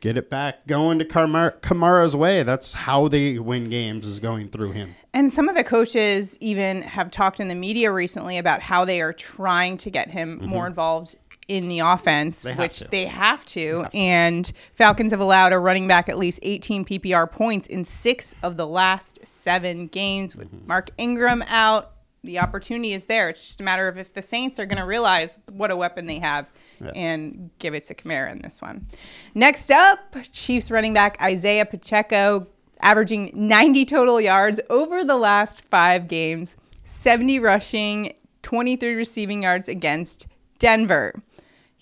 get 0.00 0.16
it 0.16 0.30
back 0.30 0.66
going 0.66 0.98
to 0.98 1.04
Kamara, 1.04 1.58
Kamara's 1.60 2.14
way. 2.14 2.42
That's 2.42 2.72
how 2.72 3.08
they 3.08 3.38
win 3.38 3.68
games 3.68 4.06
is 4.06 4.20
going 4.20 4.48
through 4.48 4.72
him. 4.72 4.94
And 5.12 5.32
some 5.32 5.48
of 5.48 5.56
the 5.56 5.64
coaches 5.64 6.38
even 6.40 6.82
have 6.82 7.10
talked 7.10 7.40
in 7.40 7.48
the 7.48 7.54
media 7.54 7.90
recently 7.90 8.38
about 8.38 8.60
how 8.60 8.84
they 8.84 9.00
are 9.00 9.12
trying 9.12 9.76
to 9.78 9.90
get 9.90 10.10
him 10.10 10.40
more 10.44 10.66
involved 10.66 11.16
in 11.48 11.68
the 11.68 11.80
offense. 11.80 12.42
They 12.42 12.50
have 12.50 12.58
which 12.58 12.78
to. 12.80 12.88
they 12.88 13.06
have 13.06 13.44
to. 13.46 13.86
And 13.94 14.50
Falcons 14.74 15.10
have 15.12 15.20
allowed 15.20 15.52
a 15.52 15.58
running 15.58 15.88
back 15.88 16.08
at 16.08 16.18
least 16.18 16.38
18 16.42 16.84
PPR 16.84 17.30
points 17.30 17.66
in 17.68 17.84
six 17.84 18.34
of 18.42 18.56
the 18.56 18.66
last 18.66 19.26
seven 19.26 19.86
games 19.86 20.36
with 20.36 20.48
Mm-hmm. 20.54 20.66
Mark 20.68 20.90
Ingram 20.98 21.42
out. 21.48 21.92
The 22.24 22.38
opportunity 22.40 22.92
is 22.92 23.06
there. 23.06 23.28
It's 23.28 23.46
just 23.46 23.60
a 23.60 23.64
matter 23.64 23.86
of 23.88 23.96
if 23.96 24.12
the 24.12 24.22
Saints 24.22 24.58
are 24.58 24.66
going 24.66 24.78
to 24.80 24.84
realize 24.86 25.40
what 25.52 25.70
a 25.70 25.76
weapon 25.76 26.06
they 26.06 26.18
have 26.18 26.46
and 26.94 27.50
give 27.58 27.74
it 27.74 27.84
to 27.84 27.94
Kamara 27.94 28.30
in 28.32 28.40
this 28.42 28.60
one. 28.62 28.86
Next 29.34 29.70
up, 29.70 29.98
Chiefs 30.32 30.70
running 30.70 30.92
back 30.94 31.16
Isaiah 31.22 31.64
Pacheco, 31.64 32.46
averaging 32.80 33.30
90 33.34 33.84
total 33.86 34.20
yards 34.20 34.60
over 34.68 35.04
the 35.04 35.16
last 35.16 35.62
five 35.62 36.06
games, 36.08 36.56
70 36.84 37.38
rushing, 37.40 38.12
23 38.42 38.94
receiving 38.94 39.42
yards 39.44 39.68
against 39.68 40.26
Denver. 40.58 41.14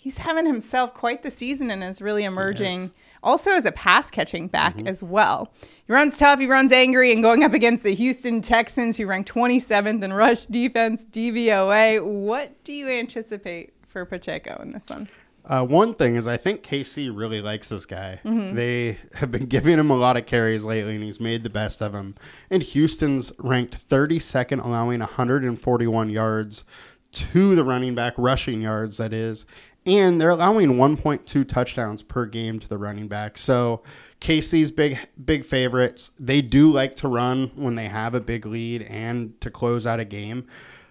He's 0.06 0.18
having 0.18 0.46
himself 0.46 0.94
quite 0.94 1.24
the 1.24 1.32
season 1.32 1.68
and 1.68 1.82
is 1.82 2.00
really 2.00 2.22
emerging 2.22 2.92
also 3.24 3.50
as 3.50 3.66
a 3.66 3.72
pass 3.72 4.08
catching 4.08 4.46
back 4.46 4.80
as 4.86 5.02
well. 5.02 5.52
He 5.84 5.92
runs 5.92 6.16
tough, 6.16 6.38
he 6.38 6.46
runs 6.46 6.70
angry, 6.70 7.12
and 7.12 7.24
going 7.24 7.42
up 7.42 7.54
against 7.54 7.82
the 7.82 7.92
Houston 7.92 8.40
Texans, 8.40 8.96
who 8.96 9.06
rank 9.06 9.26
27th 9.26 10.04
in 10.04 10.12
rush 10.12 10.44
defense, 10.44 11.04
DVOA. 11.06 12.04
What 12.04 12.62
do 12.62 12.72
you 12.72 12.88
anticipate 12.88 13.74
for 13.88 14.04
Pacheco 14.04 14.62
in 14.62 14.70
this 14.70 14.88
one? 14.88 15.08
Uh, 15.44 15.64
one 15.64 15.92
thing 15.92 16.14
is, 16.14 16.28
I 16.28 16.36
think 16.36 16.62
KC 16.62 17.10
really 17.12 17.42
likes 17.42 17.68
this 17.68 17.84
guy. 17.84 18.20
Mm-hmm. 18.24 18.54
They 18.54 18.98
have 19.14 19.32
been 19.32 19.46
giving 19.46 19.76
him 19.76 19.90
a 19.90 19.96
lot 19.96 20.16
of 20.16 20.26
carries 20.26 20.64
lately, 20.64 20.94
and 20.94 21.02
he's 21.02 21.18
made 21.18 21.42
the 21.42 21.50
best 21.50 21.82
of 21.82 21.90
them. 21.90 22.14
And 22.48 22.62
Houston's 22.62 23.32
ranked 23.40 23.88
32nd, 23.88 24.64
allowing 24.64 25.00
141 25.00 26.10
yards 26.10 26.62
to 27.10 27.54
the 27.54 27.64
running 27.64 27.94
back, 27.94 28.14
rushing 28.16 28.60
yards, 28.60 28.98
that 28.98 29.12
is. 29.12 29.46
And 29.86 30.20
they're 30.20 30.30
allowing 30.30 30.74
1.2 30.74 31.48
touchdowns 31.48 32.02
per 32.02 32.26
game 32.26 32.58
to 32.58 32.68
the 32.68 32.76
running 32.76 33.06
back. 33.06 33.38
So 33.38 33.82
KC's 34.20 34.72
big, 34.72 34.98
big 35.24 35.44
favorites. 35.44 36.10
They 36.18 36.42
do 36.42 36.72
like 36.72 36.96
to 36.96 37.08
run 37.08 37.52
when 37.54 37.76
they 37.76 37.86
have 37.86 38.14
a 38.14 38.20
big 38.20 38.46
lead 38.46 38.82
and 38.82 39.40
to 39.40 39.50
close 39.50 39.86
out 39.86 40.00
a 40.00 40.04
game. 40.04 40.46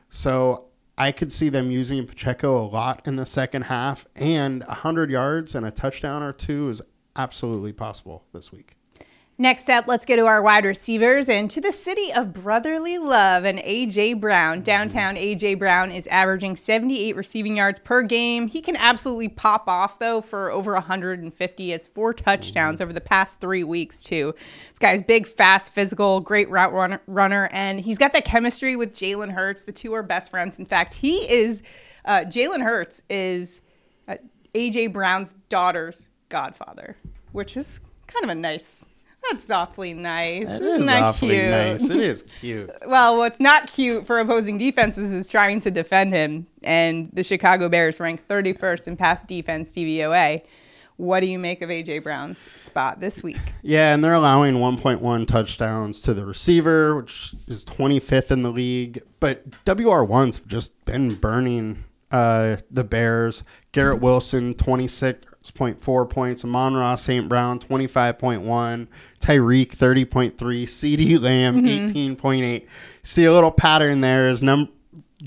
So 0.10 0.66
I 0.98 1.12
could 1.12 1.34
see 1.34 1.50
them 1.50 1.72
using 1.72 2.08
Pacheco 2.08 2.58
a 2.58 2.64
lot 2.68 3.06
in 3.06 3.18
the 3.18 3.26
second 3.26 3.64
half, 3.64 4.08
and 4.16 4.64
100 4.64 5.10
yards 5.12 5.54
and 5.54 5.66
a 5.66 5.72
touchdown 5.72 6.24
or 6.24 6.32
two 6.32 6.70
is 6.70 6.82
absolutely 7.18 7.74
possible 7.74 8.24
this 8.32 8.52
week. 8.52 8.75
Next 9.38 9.70
up, 9.70 9.86
let's 9.86 10.06
go 10.06 10.16
to 10.16 10.28
our 10.28 10.42
wide 10.42 10.64
receivers 10.64 11.28
and 11.28 11.52
to 11.52 11.60
the 11.60 11.74
city 11.74 12.10
of 12.14 12.32
brotherly 12.32 12.98
love 12.98 13.44
and 13.44 13.60
AJ 13.60 14.22
Brown. 14.22 14.62
Downtown 14.62 15.18
AJ 15.18 15.60
Brown 15.60 15.92
is 15.92 16.08
averaging 16.08 16.56
78 16.56 17.18
receiving 17.18 17.58
yards 17.58 17.80
per 17.80 18.02
game. 18.02 18.48
He 18.48 18.62
can 18.62 18.78
absolutely 18.78 19.28
pop 19.28 19.68
off 19.68 20.00
though 20.00 20.22
for 20.22 20.52
over 20.52 20.72
150 20.72 21.74
as 21.74 21.86
four 21.86 22.14
touchdowns 22.14 22.80
over 22.80 22.94
the 22.94 23.02
past 23.02 23.42
3 23.42 23.66
weeks 23.66 24.04
too. 24.04 24.34
This 24.70 24.80
guy's 24.80 25.04
big, 25.04 25.28
fast, 25.28 25.70
physical, 25.70 26.22
great 26.22 26.50
route 26.50 26.72
runner, 26.72 27.02
runner 27.06 27.50
and 27.52 27.82
he's 27.82 27.98
got 27.98 28.14
that 28.14 28.24
chemistry 28.24 28.78
with 28.78 28.94
Jalen 28.94 29.34
Hurts. 29.34 29.64
The 29.64 29.74
two 29.74 29.94
are 29.96 30.04
best 30.04 30.32
friends. 30.32 30.60
In 30.60 30.66
fact, 30.66 30.94
he 30.94 31.30
is 31.30 31.62
uh, 32.06 32.20
Jalen 32.20 32.64
Hurts 32.64 33.04
is 33.10 33.60
uh, 34.08 34.16
AJ 34.54 34.94
Brown's 34.94 35.34
daughter's 35.50 36.08
godfather, 36.30 36.96
which 37.34 37.58
is 37.58 37.82
kind 38.08 38.24
of 38.24 38.30
a 38.30 38.36
nice 38.36 38.86
that's 39.32 39.50
awfully 39.50 39.94
nice. 39.94 40.48
That 40.48 40.62
Isn't 40.62 40.82
is 40.82 40.86
that 40.88 41.04
awfully 41.04 41.38
cute? 41.38 41.50
nice. 41.50 41.90
It 41.90 42.00
is 42.00 42.22
cute. 42.40 42.70
Well, 42.88 43.18
what's 43.18 43.40
not 43.40 43.68
cute 43.68 44.06
for 44.06 44.20
opposing 44.20 44.58
defenses 44.58 45.12
is 45.14 45.28
trying 45.28 45.60
to 45.62 45.72
defend 45.72 46.14
him. 46.14 46.48
And 46.64 47.10
the 47.14 47.24
Chicago 47.24 47.70
Bears 47.70 48.00
rank 48.00 48.28
31st 48.28 48.88
in 48.88 48.98
pass 48.98 49.24
defense 49.24 49.72
DVOA. 49.72 50.42
What 50.98 51.20
do 51.20 51.28
you 51.28 51.38
make 51.40 51.62
of 51.62 51.70
AJ 51.70 52.04
Brown's 52.04 52.50
spot 52.56 53.02
this 53.02 53.22
week? 53.22 53.36
Yeah, 53.62 53.94
and 53.94 54.02
they're 54.02 54.14
allowing 54.14 54.56
1.1 54.56 55.28
touchdowns 55.28 56.00
to 56.04 56.14
the 56.14 56.26
receiver, 56.26 56.96
which 56.96 57.34
is 57.48 57.66
25th 57.66 58.32
in 58.32 58.44
the 58.44 58.52
league. 58.52 59.02
But 59.20 59.50
WR1's 59.66 60.40
just 60.48 60.86
been 60.86 61.16
burning 61.16 61.84
uh, 62.16 62.58
the 62.72 62.84
Bears. 62.84 63.44
Garrett 63.74 64.00
Wilson, 64.02 64.54
26.4 64.54 66.10
points. 66.10 66.44
Amon-Ra 66.46 66.96
St. 66.96 67.28
Brown, 67.28 67.60
25.1. 67.60 68.88
Tyreek, 69.20 69.76
30.3. 69.76 70.36
CeeDee 70.36 71.20
Lamb, 71.22 71.62
18.8. 71.64 72.68
See 73.04 73.26
a 73.26 73.34
little 73.34 73.52
pattern 73.52 74.00
there 74.02 74.30
is 74.30 74.42
num- 74.42 74.70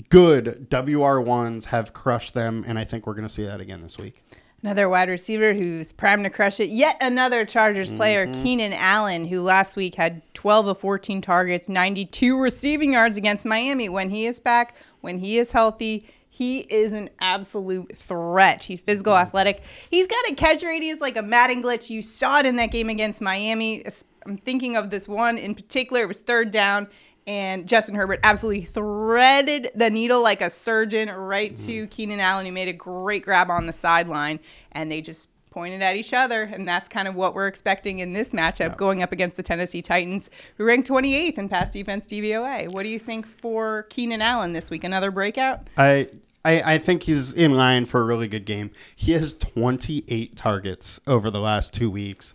good 0.09 0.67
WR1s 0.69 1.65
have 1.65 1.93
crushed 1.93 2.33
them, 2.33 2.63
and 2.67 2.79
I 2.79 2.83
think 2.83 3.05
we're 3.05 3.13
going 3.13 3.27
to 3.27 3.33
see 3.33 3.43
that 3.45 3.59
again 3.61 3.81
this 3.81 3.97
week. 3.97 4.23
Another 4.63 4.89
wide 4.89 5.07
receiver 5.09 5.53
who's 5.53 5.93
primed 5.93 6.25
to 6.25 6.29
crush 6.29 6.59
it. 6.59 6.69
Yet 6.69 6.97
another 6.99 7.45
Chargers 7.45 7.93
player, 7.93 8.25
Mm-hmm. 8.27 8.43
Keenan 8.43 8.73
Allen, 8.73 9.25
who 9.25 9.41
last 9.41 9.77
week 9.77 9.95
had 9.95 10.21
12 10.33 10.67
of 10.67 10.77
14 10.79 11.21
targets, 11.21 11.69
92 11.69 12.37
receiving 12.37 12.93
yards 12.93 13.15
against 13.15 13.45
Miami. 13.45 13.87
When 13.87 14.09
he 14.09 14.25
is 14.25 14.39
back, 14.41 14.75
when 14.99 15.19
he 15.19 15.37
is 15.39 15.53
healthy, 15.53 16.07
he 16.39 16.59
is 16.59 16.93
an 16.93 17.09
absolute 17.19 17.97
threat. 17.97 18.63
He's 18.63 18.79
physical, 18.79 19.11
Mm-hmm. 19.11 19.27
athletic. 19.27 19.61
He's 19.89 20.07
got 20.07 20.29
a 20.29 20.35
catch 20.35 20.63
radius 20.63 21.01
like 21.01 21.17
a 21.17 21.21
Madden 21.21 21.61
glitch. 21.61 21.89
You 21.89 22.01
saw 22.01 22.39
it 22.39 22.45
in 22.45 22.55
that 22.55 22.71
game 22.71 22.89
against 22.89 23.19
Miami. 23.21 23.83
I'm 24.25 24.37
thinking 24.37 24.77
of 24.77 24.89
this 24.89 25.05
one 25.05 25.37
in 25.37 25.53
particular. 25.53 26.01
It 26.03 26.07
was 26.07 26.21
third 26.21 26.51
down, 26.51 26.87
and 27.27 27.67
Justin 27.67 27.95
Herbert 27.95 28.21
absolutely 28.23 28.63
threaded 28.63 29.69
the 29.75 29.89
needle 29.89 30.21
like 30.21 30.39
a 30.39 30.49
surgeon 30.49 31.09
right 31.09 31.55
to 31.57 31.87
Keenan 31.87 32.21
Allen, 32.21 32.45
who 32.45 32.53
made 32.53 32.69
a 32.69 32.73
great 32.73 33.23
grab 33.23 33.49
on 33.49 33.65
the 33.67 33.73
sideline, 33.73 34.39
and 34.71 34.89
they 34.89 35.01
just 35.01 35.27
pointed 35.51 35.81
at 35.81 35.95
each 35.95 36.13
other. 36.13 36.43
And 36.43 36.67
that's 36.67 36.87
kind 36.87 37.07
of 37.07 37.15
what 37.15 37.33
we're 37.33 37.47
expecting 37.47 37.99
in 37.99 38.13
this 38.13 38.29
matchup 38.29 38.77
going 38.77 39.01
up 39.01 39.11
against 39.11 39.35
the 39.35 39.41
Tennessee 39.43 39.81
Titans, 39.81 40.29
who 40.57 40.63
ranked 40.63 40.87
28th 40.87 41.37
in 41.39 41.49
pass 41.49 41.73
defense 41.73 42.05
DVOA. 42.05 42.71
What 42.71 42.83
do 42.83 42.89
you 42.89 42.99
think 42.99 43.25
for 43.25 43.83
Keenan 43.89 44.21
Allen 44.21 44.53
this 44.53 44.69
week? 44.69 44.83
Another 44.83 45.09
breakout? 45.09 45.67
I, 45.75 46.07
I 46.43 46.73
I 46.73 46.77
think 46.77 47.03
he's 47.03 47.33
in 47.33 47.55
line 47.55 47.85
for 47.85 48.01
a 48.01 48.05
really 48.05 48.27
good 48.27 48.45
game. 48.45 48.71
He 48.95 49.11
has 49.13 49.33
28 49.33 50.35
targets 50.35 50.99
over 51.07 51.29
the 51.29 51.39
last 51.39 51.73
two 51.73 51.89
weeks. 51.91 52.33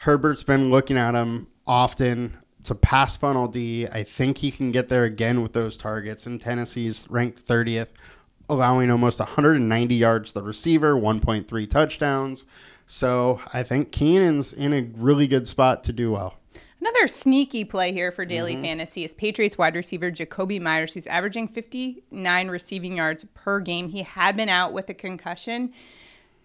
Herbert's 0.00 0.42
been 0.42 0.70
looking 0.70 0.96
at 0.96 1.14
him 1.14 1.48
often. 1.66 2.38
to 2.64 2.74
pass 2.74 3.16
funnel 3.16 3.46
D. 3.46 3.86
I 3.86 4.02
think 4.02 4.38
he 4.38 4.50
can 4.50 4.72
get 4.72 4.88
there 4.88 5.04
again 5.04 5.40
with 5.40 5.52
those 5.52 5.76
targets. 5.76 6.26
And 6.26 6.40
Tennessee's 6.40 7.06
ranked 7.08 7.46
30th, 7.46 7.90
allowing 8.48 8.90
almost 8.90 9.20
190 9.20 9.94
yards 9.94 10.32
to 10.32 10.40
the 10.40 10.42
receiver, 10.42 10.94
1.3 10.94 11.70
touchdowns. 11.70 12.44
So 12.88 13.40
I 13.54 13.62
think 13.62 13.92
Keenan's 13.92 14.52
in 14.52 14.72
a 14.72 14.82
really 14.96 15.28
good 15.28 15.46
spot 15.46 15.84
to 15.84 15.92
do 15.92 16.10
well. 16.12 16.34
Another 16.80 17.08
sneaky 17.08 17.64
play 17.64 17.92
here 17.92 18.12
for 18.12 18.24
daily 18.24 18.54
Mm-hmm. 18.54 18.62
fantasy 18.64 19.04
is 19.04 19.14
Patriots 19.14 19.56
wide 19.58 19.74
receiver 19.74 20.10
Jakobi 20.10 20.60
Meyers, 20.60 20.94
who's 20.94 21.06
averaging 21.06 21.48
59 21.48 22.48
receiving 22.48 22.96
yards 22.96 23.24
per 23.34 23.60
game. 23.60 23.88
He 23.88 24.02
had 24.02 24.36
been 24.36 24.48
out 24.48 24.72
with 24.72 24.88
a 24.90 24.94
concussion. 24.94 25.72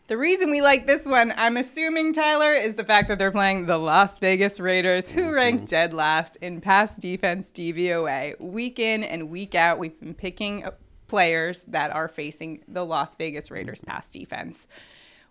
The 0.07 0.17
reason 0.17 0.49
we 0.49 0.61
like 0.61 0.87
this 0.87 1.05
one, 1.05 1.33
I'm 1.37 1.57
assuming, 1.57 2.13
Tyler, 2.13 2.51
is 2.53 2.75
the 2.75 2.83
fact 2.83 3.07
that 3.09 3.19
they're 3.19 3.31
playing 3.31 3.65
the 3.65 3.77
Las 3.77 4.17
Vegas 4.19 4.59
Raiders, 4.59 5.09
Mm-hmm. 5.09 5.19
who 5.19 5.33
rank 5.33 5.69
dead 5.69 5.93
last 5.93 6.37
in 6.37 6.59
pass 6.61 6.95
defense 6.95 7.51
DVOA. 7.51 8.39
Week 8.39 8.79
in 8.79 9.03
and 9.03 9.29
week 9.29 9.53
out, 9.53 9.79
we've 9.79 9.97
been 9.99 10.13
picking 10.13 10.65
players 11.07 11.65
that 11.65 11.93
are 11.93 12.07
facing 12.07 12.63
the 12.67 12.85
Las 12.85 13.15
Vegas 13.15 13.51
Raiders 13.51 13.81
pass 13.81 14.11
defense. 14.11 14.67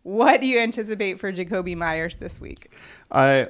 What 0.03 0.41
do 0.41 0.47
you 0.47 0.59
anticipate 0.61 1.21
for 1.21 1.31
Jakobi 1.33 1.77
Meyers 1.77 2.17
this 2.17 2.41
week? 2.41 2.73
I 3.11 3.49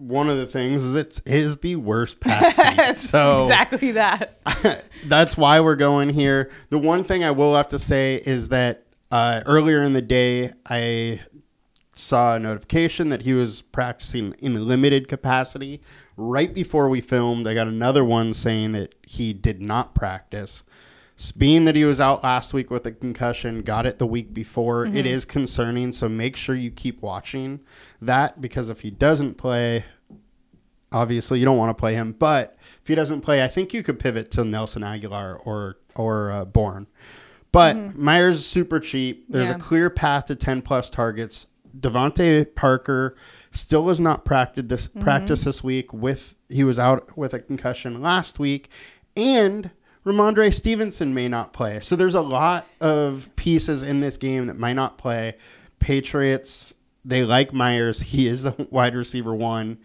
one 0.00 0.28
of 0.28 0.38
the 0.38 0.46
things 0.46 0.82
is 0.82 0.94
it 0.94 1.20
is 1.26 1.58
the 1.58 1.76
worst 1.76 2.20
pass 2.20 2.56
team. 2.76 2.94
So 2.94 3.44
exactly 3.44 3.92
that. 3.92 4.40
that's 5.06 5.36
why 5.36 5.60
we're 5.60 5.76
going 5.76 6.10
here. 6.10 6.50
The 6.70 6.78
one 6.78 7.04
thing 7.04 7.22
I 7.22 7.30
will 7.30 7.54
have 7.54 7.68
to 7.68 7.78
say 7.78 8.16
is 8.24 8.48
that 8.48 8.86
uh, 9.10 9.42
earlier 9.46 9.82
in 9.82 9.92
the 9.92 10.02
day, 10.02 10.52
I 10.68 11.20
saw 11.94 12.36
a 12.36 12.38
notification 12.38 13.10
that 13.10 13.22
he 13.22 13.34
was 13.34 13.60
practicing 13.60 14.34
in 14.38 14.66
limited 14.66 15.08
capacity. 15.08 15.80
Right 16.16 16.52
before 16.52 16.88
we 16.88 17.00
filmed, 17.00 17.46
I 17.46 17.54
got 17.54 17.68
another 17.68 18.04
one 18.04 18.32
saying 18.32 18.72
that 18.72 18.94
he 19.06 19.32
did 19.32 19.60
not 19.60 19.94
practice. 19.94 20.64
Being 21.36 21.66
that 21.66 21.76
he 21.76 21.84
was 21.84 22.00
out 22.00 22.22
last 22.22 22.54
week 22.54 22.70
with 22.70 22.86
a 22.86 22.92
concussion, 22.92 23.60
got 23.62 23.84
it 23.84 23.98
the 23.98 24.06
week 24.06 24.32
before, 24.32 24.86
it 24.86 24.92
mm-hmm. 24.92 25.06
is 25.06 25.24
concerning. 25.26 25.92
So 25.92 26.08
make 26.08 26.34
sure 26.34 26.54
you 26.54 26.70
keep 26.70 27.02
watching 27.02 27.60
that 28.00 28.40
because 28.40 28.70
if 28.70 28.80
he 28.80 28.90
doesn't 28.90 29.34
play, 29.34 29.84
obviously 30.92 31.38
you 31.38 31.44
don't 31.44 31.58
want 31.58 31.76
to 31.76 31.80
play 31.80 31.94
him. 31.94 32.12
But 32.12 32.56
if 32.80 32.88
he 32.88 32.94
doesn't 32.94 33.20
play, 33.20 33.44
I 33.44 33.48
think 33.48 33.74
you 33.74 33.82
could 33.82 33.98
pivot 33.98 34.30
to 34.32 34.44
Nelson 34.44 34.82
Agholor 34.82 35.46
or 35.46 35.76
or 35.94 36.30
uh, 36.30 36.44
Bourne. 36.46 36.86
But 37.52 37.76
mm-hmm. 37.76 38.02
Meyers 38.02 38.38
is 38.38 38.46
super 38.46 38.80
cheap. 38.80 39.26
There's 39.28 39.48
Yeah. 39.48 39.56
a 39.56 39.58
clear 39.58 39.90
path 39.90 40.26
to 40.26 40.36
10 40.36 40.62
plus 40.62 40.88
targets. 40.88 41.46
DeVante 41.78 42.54
Parker 42.54 43.14
still 43.50 43.88
has 43.88 44.00
not 44.00 44.20
mm-hmm. 44.20 44.28
practiced 44.28 44.68
this 44.68 44.88
practice 44.88 45.44
this 45.44 45.62
week 45.62 45.92
with 45.92 46.34
he 46.48 46.64
was 46.64 46.78
out 46.78 47.16
with 47.16 47.34
a 47.34 47.40
concussion 47.40 48.00
last 48.00 48.38
week 48.38 48.70
and 49.16 49.70
Rhamondre 50.04 50.52
Stevenson 50.54 51.12
may 51.12 51.28
not 51.28 51.52
play. 51.52 51.80
So 51.80 51.96
there's 51.96 52.14
a 52.14 52.20
lot 52.22 52.66
of 52.80 53.28
pieces 53.36 53.82
in 53.82 54.00
this 54.00 54.16
game 54.16 54.46
that 54.46 54.56
might 54.56 54.72
not 54.74 54.98
play. 54.98 55.36
Patriots, 55.78 56.74
they 57.04 57.24
like 57.24 57.52
Meyers. 57.52 58.00
He 58.10 58.26
is 58.26 58.42
the 58.42 58.68
wide 58.70 58.94
receiver 58.94 59.34
one. 59.34 59.78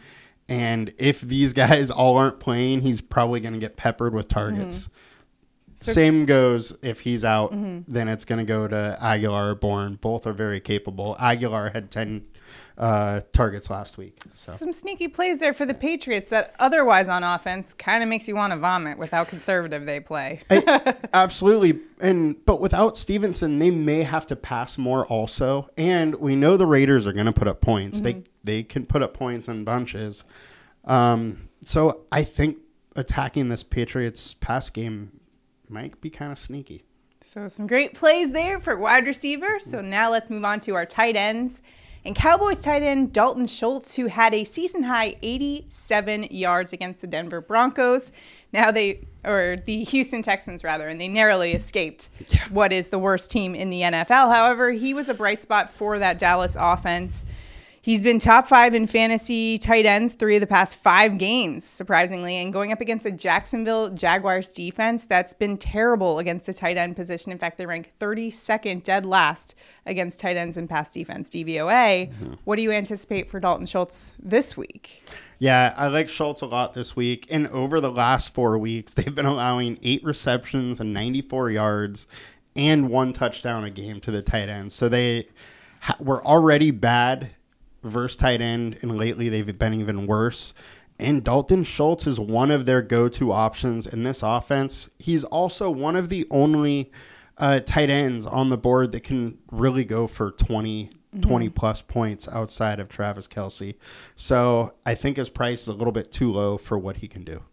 And 0.47 0.93
if 0.97 1.21
these 1.21 1.53
guys 1.53 1.89
all 1.89 2.17
aren't 2.17 2.39
playing, 2.39 2.81
he's 2.81 3.01
probably 3.01 3.39
going 3.39 3.53
to 3.53 3.59
get 3.59 3.77
peppered 3.77 4.13
with 4.13 4.27
targets. 4.27 4.83
Mm-hmm. 4.83 4.91
Same 5.93 6.25
goes 6.25 6.75
if 6.81 6.99
he's 7.01 7.23
out, 7.23 7.51
then 7.51 8.07
it's 8.07 8.25
going 8.25 8.39
to 8.39 8.45
go 8.45 8.67
to 8.67 8.97
Agholor 9.01 9.51
or 9.51 9.55
Bourne. 9.55 9.95
Both 9.95 10.27
are 10.27 10.33
very 10.33 10.59
capable. 10.59 11.15
Agholor 11.19 11.71
had 11.71 11.91
10 11.91 12.25
uh, 12.77 13.21
targets 13.31 13.69
last 13.69 13.97
week. 13.97 14.19
So. 14.33 14.51
Some 14.51 14.73
sneaky 14.73 15.07
plays 15.07 15.39
there 15.39 15.53
for 15.53 15.65
the 15.65 15.73
Patriots 15.73 16.29
that 16.29 16.53
otherwise 16.59 17.07
on 17.07 17.23
offense 17.23 17.73
kind 17.73 18.03
of 18.03 18.09
makes 18.09 18.27
you 18.27 18.35
want 18.35 18.51
to 18.51 18.57
vomit 18.59 18.97
with 18.97 19.11
how 19.11 19.23
conservative 19.23 19.85
they 19.85 19.99
play. 19.99 20.41
I- 20.49 20.95
absolutely. 21.13 21.79
And 22.01 22.43
but 22.45 22.59
without 22.59 22.97
Stevenson, 22.97 23.59
they 23.59 23.71
may 23.71 24.03
have 24.03 24.25
to 24.27 24.35
pass 24.35 24.77
more 24.77 25.05
also. 25.07 25.69
And 25.77 26.15
we 26.15 26.35
know 26.35 26.57
the 26.57 26.67
Raiders 26.67 27.07
are 27.07 27.13
going 27.13 27.27
to 27.27 27.31
put 27.31 27.47
up 27.47 27.61
points. 27.61 28.01
They 28.01 28.23
they 28.43 28.63
can 28.63 28.85
put 28.85 29.01
up 29.01 29.13
points 29.13 29.47
in 29.47 29.63
bunches. 29.63 30.23
Um, 30.83 31.49
so 31.63 32.01
I 32.11 32.23
think 32.23 32.57
attacking 32.95 33.49
this 33.49 33.63
Patriots 33.63 34.35
pass 34.35 34.69
game 34.69 35.11
might 35.69 35.99
be 36.01 36.09
kind 36.09 36.31
of 36.31 36.39
sneaky. 36.39 36.83
So 37.21 37.47
some 37.47 37.65
great 37.65 37.95
plays 37.95 38.31
there 38.31 38.59
for 38.59 38.77
wide 38.77 39.07
receiver. 39.07 39.59
So 39.59 39.79
mm. 39.79 39.85
now 39.85 40.11
let's 40.11 40.29
move 40.29 40.45
on 40.45 40.59
to 40.61 40.75
our 40.75 40.85
tight 40.85 41.15
ends. 41.15 41.61
And 42.05 42.15
Cowboys 42.15 42.61
tight 42.61 42.83
end 42.83 43.13
Dalton 43.13 43.47
Schultz, 43.47 43.95
who 43.95 44.05
had 44.05 44.35
a 44.35 44.43
season 44.43 44.83
high 44.83 45.15
87 45.23 46.27
yards 46.29 46.71
against 46.71 47.01
the 47.01 47.07
Denver 47.07 47.41
Broncos. 47.41 48.11
Now 48.53 48.69
they, 48.69 49.07
or 49.23 49.57
the 49.65 49.83
Houston 49.85 50.21
Texans 50.21 50.63
rather, 50.63 50.87
and 50.87 51.01
they 51.01 51.07
narrowly 51.07 51.53
escaped 51.53 52.09
what 52.51 52.71
is 52.71 52.89
the 52.89 52.99
worst 52.99 53.31
team 53.31 53.55
in 53.55 53.71
the 53.71 53.81
NFL. 53.81 54.31
However, 54.31 54.69
he 54.69 54.93
was 54.93 55.09
a 55.09 55.15
bright 55.15 55.41
spot 55.41 55.71
for 55.71 55.97
that 55.97 56.19
Dallas 56.19 56.55
offense. 56.59 57.25
He's 57.85 58.01
been 58.01 58.17
top 58.17 58.47
five 58.47 58.73
in 58.73 58.87
fantasy 58.87 59.59
tight 59.59 59.85
ends 59.85 60.13
three 60.13 60.37
of 60.37 60.41
the 60.41 60.47
past 60.47 60.75
five 60.75 61.19
games, 61.19 61.63
surprisingly, 61.63 62.37
and 62.37 62.51
going 62.51 62.71
up 62.71 62.81
against 62.81 63.05
a 63.05 63.11
Jacksonville 63.11 63.91
Jaguars 63.91 64.51
defense 64.51 65.05
that's 65.05 65.35
been 65.35 65.55
terrible 65.55 66.17
against 66.17 66.47
the 66.47 66.53
tight 66.55 66.77
end 66.77 66.95
position. 66.95 67.31
In 67.31 67.37
fact, 67.37 67.59
they 67.59 67.67
rank 67.67 67.91
32nd 67.99 68.81
dead 68.81 69.05
last 69.05 69.53
against 69.85 70.19
tight 70.19 70.35
ends 70.35 70.57
in 70.57 70.67
pass 70.67 70.93
defense, 70.93 71.29
DVOA. 71.29 72.09
Mm-hmm. 72.09 72.33
What 72.45 72.55
do 72.55 72.63
you 72.63 72.71
anticipate 72.71 73.29
for 73.29 73.39
Dalton 73.39 73.67
Schultz 73.67 74.15
this 74.17 74.57
week? 74.57 75.03
Yeah, 75.37 75.75
I 75.77 75.85
like 75.85 76.09
Schultz 76.09 76.41
a 76.41 76.47
lot 76.47 76.73
this 76.73 76.95
week. 76.95 77.27
And 77.29 77.45
over 77.49 77.79
the 77.79 77.91
last 77.91 78.33
four 78.33 78.57
weeks, 78.57 78.93
they've 78.95 79.13
been 79.13 79.27
allowing 79.27 79.77
eight 79.83 80.03
receptions 80.03 80.79
and 80.79 80.91
94 80.91 81.51
yards 81.51 82.07
and 82.55 82.89
one 82.89 83.13
touchdown 83.13 83.63
a 83.63 83.69
game 83.69 84.01
to 84.01 84.09
the 84.09 84.23
tight 84.23 84.49
end. 84.49 84.73
So 84.73 84.89
they 84.89 85.27
ha- 85.81 85.97
were 85.99 86.25
already 86.25 86.71
bad 86.71 87.29
versus 87.85 88.17
tight 88.17 88.41
end, 88.41 88.77
and 88.81 88.97
lately 88.97 89.29
they've 89.29 89.57
been 89.57 89.73
even 89.73 90.07
worse. 90.07 90.53
And 90.99 91.23
Dalton 91.23 91.63
Schultz 91.63 92.07
is 92.07 92.19
one 92.19 92.51
of 92.51 92.65
their 92.65 92.81
go 92.81 93.09
to 93.09 93.31
options 93.31 93.85
in 93.85 94.03
this 94.03 94.23
offense. 94.23 94.89
He's 94.97 95.23
also 95.25 95.69
one 95.69 95.95
of 95.95 96.09
the 96.09 96.25
only 96.31 96.91
uh, 97.37 97.59
tight 97.59 97.89
ends 97.89 98.25
on 98.25 98.49
the 98.49 98.57
board 98.57 98.93
that 98.93 99.01
can 99.01 99.37
really 99.51 99.83
go 99.83 100.07
for 100.07 100.31
20, 100.31 100.85
mm-hmm. 100.85 101.19
20 101.19 101.49
plus 101.49 101.81
points 101.81 102.27
outside 102.29 102.79
of 102.79 102.87
Travis 102.87 103.27
Kelce. 103.27 103.75
So 104.15 104.73
I 104.85 104.95
think 104.95 105.17
his 105.17 105.29
price 105.29 105.63
is 105.63 105.67
a 105.67 105.73
little 105.73 105.91
bit 105.91 106.11
too 106.11 106.31
low 106.31 106.57
for 106.57 106.77
what 106.77 106.97
he 106.97 107.07
can 107.09 107.23
do. 107.23 107.43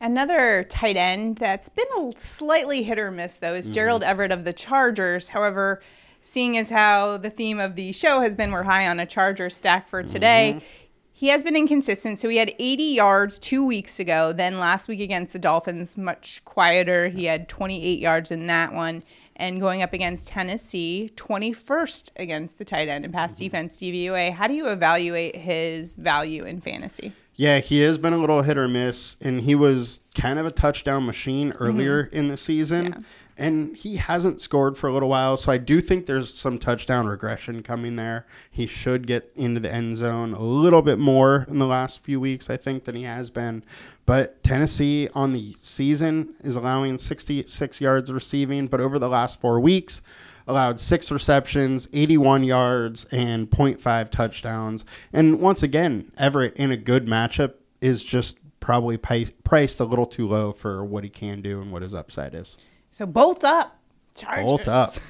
Another 0.00 0.64
tight 0.64 0.96
end 0.96 1.36
that's 1.36 1.68
been 1.68 1.86
a 1.96 2.12
slightly 2.16 2.82
hit 2.82 2.98
or 2.98 3.10
miss, 3.10 3.38
though, 3.38 3.54
is 3.54 3.66
mm-hmm. 3.66 3.74
Gerald 3.74 4.02
Everett 4.02 4.32
of 4.32 4.44
the 4.44 4.52
Chargers. 4.52 5.28
However, 5.28 5.80
seeing 6.22 6.56
as 6.56 6.70
how 6.70 7.18
the 7.18 7.30
theme 7.30 7.60
of 7.60 7.74
the 7.74 7.92
show 7.92 8.20
has 8.20 8.34
been 8.34 8.52
we're 8.52 8.62
high 8.62 8.86
on 8.86 8.98
a 9.00 9.06
Charger 9.06 9.50
stack 9.50 9.88
for 9.88 10.02
today. 10.02 10.54
Mm-hmm. 10.56 10.66
He 11.12 11.28
has 11.28 11.44
been 11.44 11.56
inconsistent. 11.56 12.18
So 12.18 12.28
he 12.28 12.38
had 12.38 12.54
80 12.58 12.82
yards 12.82 13.38
two 13.38 13.64
weeks 13.64 14.00
ago. 14.00 14.32
Then 14.32 14.58
last 14.58 14.88
week 14.88 15.00
against 15.00 15.32
the 15.32 15.38
Dolphins, 15.38 15.96
much 15.96 16.44
quieter. 16.44 17.08
He 17.08 17.26
had 17.26 17.48
28 17.48 17.98
yards 17.98 18.30
in 18.30 18.46
that 18.46 18.72
one. 18.72 19.02
And 19.36 19.60
going 19.60 19.82
up 19.82 19.92
against 19.92 20.28
Tennessee, 20.28 21.10
21st 21.16 22.10
against 22.16 22.58
the 22.58 22.64
tight 22.64 22.88
end 22.88 23.04
and 23.04 23.12
pass 23.12 23.34
mm-hmm. 23.34 23.44
defense 23.44 23.76
DVOA. 23.78 24.32
How 24.32 24.46
do 24.46 24.54
you 24.54 24.68
evaluate 24.68 25.36
his 25.36 25.94
value 25.94 26.42
in 26.42 26.60
fantasy? 26.60 27.12
Yeah, 27.34 27.60
he 27.60 27.80
has 27.80 27.98
been 27.98 28.12
a 28.12 28.18
little 28.18 28.42
hit 28.42 28.58
or 28.58 28.68
miss, 28.68 29.16
and 29.20 29.40
he 29.40 29.54
was 29.54 30.00
kind 30.14 30.38
of 30.38 30.44
a 30.44 30.50
touchdown 30.50 31.06
machine 31.06 31.52
earlier 31.52 32.04
mm-hmm. 32.04 32.16
in 32.16 32.28
the 32.28 32.36
season. 32.36 32.86
Yeah 32.86 33.02
and 33.38 33.76
he 33.76 33.96
hasn't 33.96 34.40
scored 34.40 34.76
for 34.76 34.88
a 34.88 34.92
little 34.92 35.08
while. 35.08 35.36
So 35.36 35.50
I 35.50 35.58
do 35.58 35.80
think 35.80 36.06
there's 36.06 36.32
some 36.32 36.58
touchdown 36.58 37.06
regression 37.06 37.62
coming 37.62 37.96
there. 37.96 38.26
He 38.50 38.66
should 38.66 39.06
get 39.06 39.32
into 39.34 39.60
the 39.60 39.72
end 39.72 39.96
zone 39.96 40.34
a 40.34 40.42
little 40.42 40.82
bit 40.82 40.98
more 40.98 41.46
in 41.48 41.58
the 41.58 41.66
last 41.66 42.02
few 42.02 42.20
weeks, 42.20 42.50
I 42.50 42.56
think, 42.56 42.84
than 42.84 42.94
he 42.94 43.04
has 43.04 43.30
been. 43.30 43.64
But 44.04 44.42
Tennessee 44.42 45.08
on 45.14 45.32
the 45.32 45.54
season 45.60 46.34
is 46.40 46.56
allowing 46.56 46.98
66 46.98 47.80
yards 47.80 48.12
receiving, 48.12 48.66
but 48.66 48.80
over 48.80 48.98
the 48.98 49.08
last 49.08 49.40
four 49.40 49.60
weeks, 49.60 50.02
allowed 50.46 50.80
six 50.80 51.10
receptions, 51.10 51.88
81 51.92 52.44
yards, 52.44 53.04
and 53.12 53.48
0.5 53.50 54.10
touchdowns. 54.10 54.84
And 55.12 55.40
once 55.40 55.62
again, 55.62 56.10
Everett 56.18 56.56
in 56.56 56.70
a 56.70 56.76
good 56.76 57.06
matchup 57.06 57.54
is 57.80 58.02
just 58.02 58.36
probably 58.60 58.96
priced 58.96 59.80
a 59.80 59.84
little 59.84 60.06
too 60.06 60.28
low 60.28 60.52
for 60.52 60.84
what 60.84 61.04
he 61.04 61.10
can 61.10 61.42
do 61.42 61.60
and 61.60 61.72
what 61.72 61.82
his 61.82 61.94
upside 61.94 62.34
is. 62.34 62.56
So 62.92 63.06
bolt 63.06 63.42
up, 63.42 63.78
Chargers. 64.14 64.46
Bolt 64.46 64.68
up. 64.68 64.94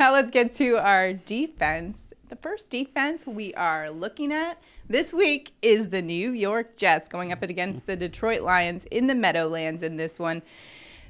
Now 0.00 0.12
let's 0.12 0.32
get 0.32 0.52
to 0.54 0.78
our 0.78 1.12
defense. 1.12 2.08
The 2.28 2.34
first 2.34 2.70
defense 2.70 3.24
we 3.24 3.54
are 3.54 3.88
looking 3.88 4.32
at 4.32 4.60
this 4.88 5.14
week 5.14 5.52
is 5.62 5.90
the 5.90 6.02
New 6.02 6.32
York 6.32 6.76
Jets 6.76 7.06
going 7.06 7.30
up 7.30 7.42
against 7.42 7.86
the 7.86 7.94
Detroit 7.94 8.40
Lions 8.40 8.84
in 8.86 9.06
the 9.06 9.14
Meadowlands 9.14 9.84
in 9.84 9.96
this 9.96 10.18
one. 10.18 10.42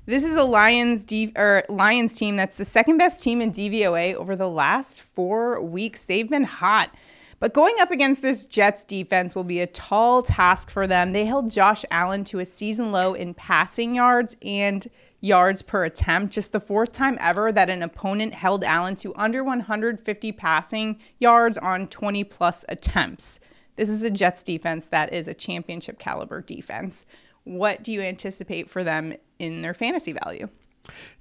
This 0.05 0.25
is 0.25 0.37
a 0.37 0.43
Lions 0.43 1.07
D- 1.07 1.33
or 1.37 1.65
Lions 1.71 2.19
team 2.19 2.37
that's 2.37 2.59
the 2.59 2.67
second 2.67 2.99
best 2.99 3.23
team 3.23 3.41
in 3.41 3.51
DVOA 3.51 4.15
over 4.15 4.37
the 4.37 4.51
last 4.51 5.01
4 5.01 5.63
weeks. 5.63 6.05
They've 6.05 6.29
been 6.29 6.45
hot. 6.45 6.91
But 7.39 7.55
going 7.55 7.77
up 7.81 7.91
against 7.91 8.21
this 8.21 8.45
Jets 8.45 8.85
defense 8.85 9.35
will 9.35 9.45
be 9.45 9.61
a 9.61 9.67
tall 9.67 10.23
task 10.23 10.69
for 10.69 10.87
them. 10.87 11.13
They 11.13 11.25
held 11.25 11.51
Josh 11.51 11.85
Allen 11.91 12.25
to 12.25 12.41
a 12.41 12.45
season 12.45 12.93
low 12.93 13.15
in 13.15 13.33
passing 13.33 13.95
yards 13.95 14.37
and 14.43 14.87
yards 15.27 15.61
per 15.61 15.85
attempt, 15.85 16.33
just 16.33 16.53
the 16.53 16.61
fourth 16.61 16.93
time 16.93 17.19
ever 17.21 17.53
that 17.53 17.69
an 17.69 17.83
opponent 17.83 18.33
held 18.33 18.65
Allen 18.65 18.97
to 18.97 19.15
under 19.17 19.43
150 19.43 20.33
passing 20.33 20.99
yards 21.19 21.59
on 21.59 21.89
20 21.89 22.25
plus 22.25 22.65
attempts. 22.69 23.41
This 23.75 23.89
is 23.89 24.03
a 24.03 24.11
Jets 24.11 24.43
defense 24.43 24.87
that 24.87 25.13
is 25.13 25.29
a 25.29 25.35
championship 25.35 25.99
caliber 25.99 26.41
defense. 26.41 27.05
What 27.45 27.83
do 27.83 27.93
you 27.93 28.01
anticipate 28.01 28.71
for 28.71 28.83
them 28.83 29.15
in 29.39 29.63
their 29.63 29.75
fantasy 29.75 30.13
value? 30.25 30.49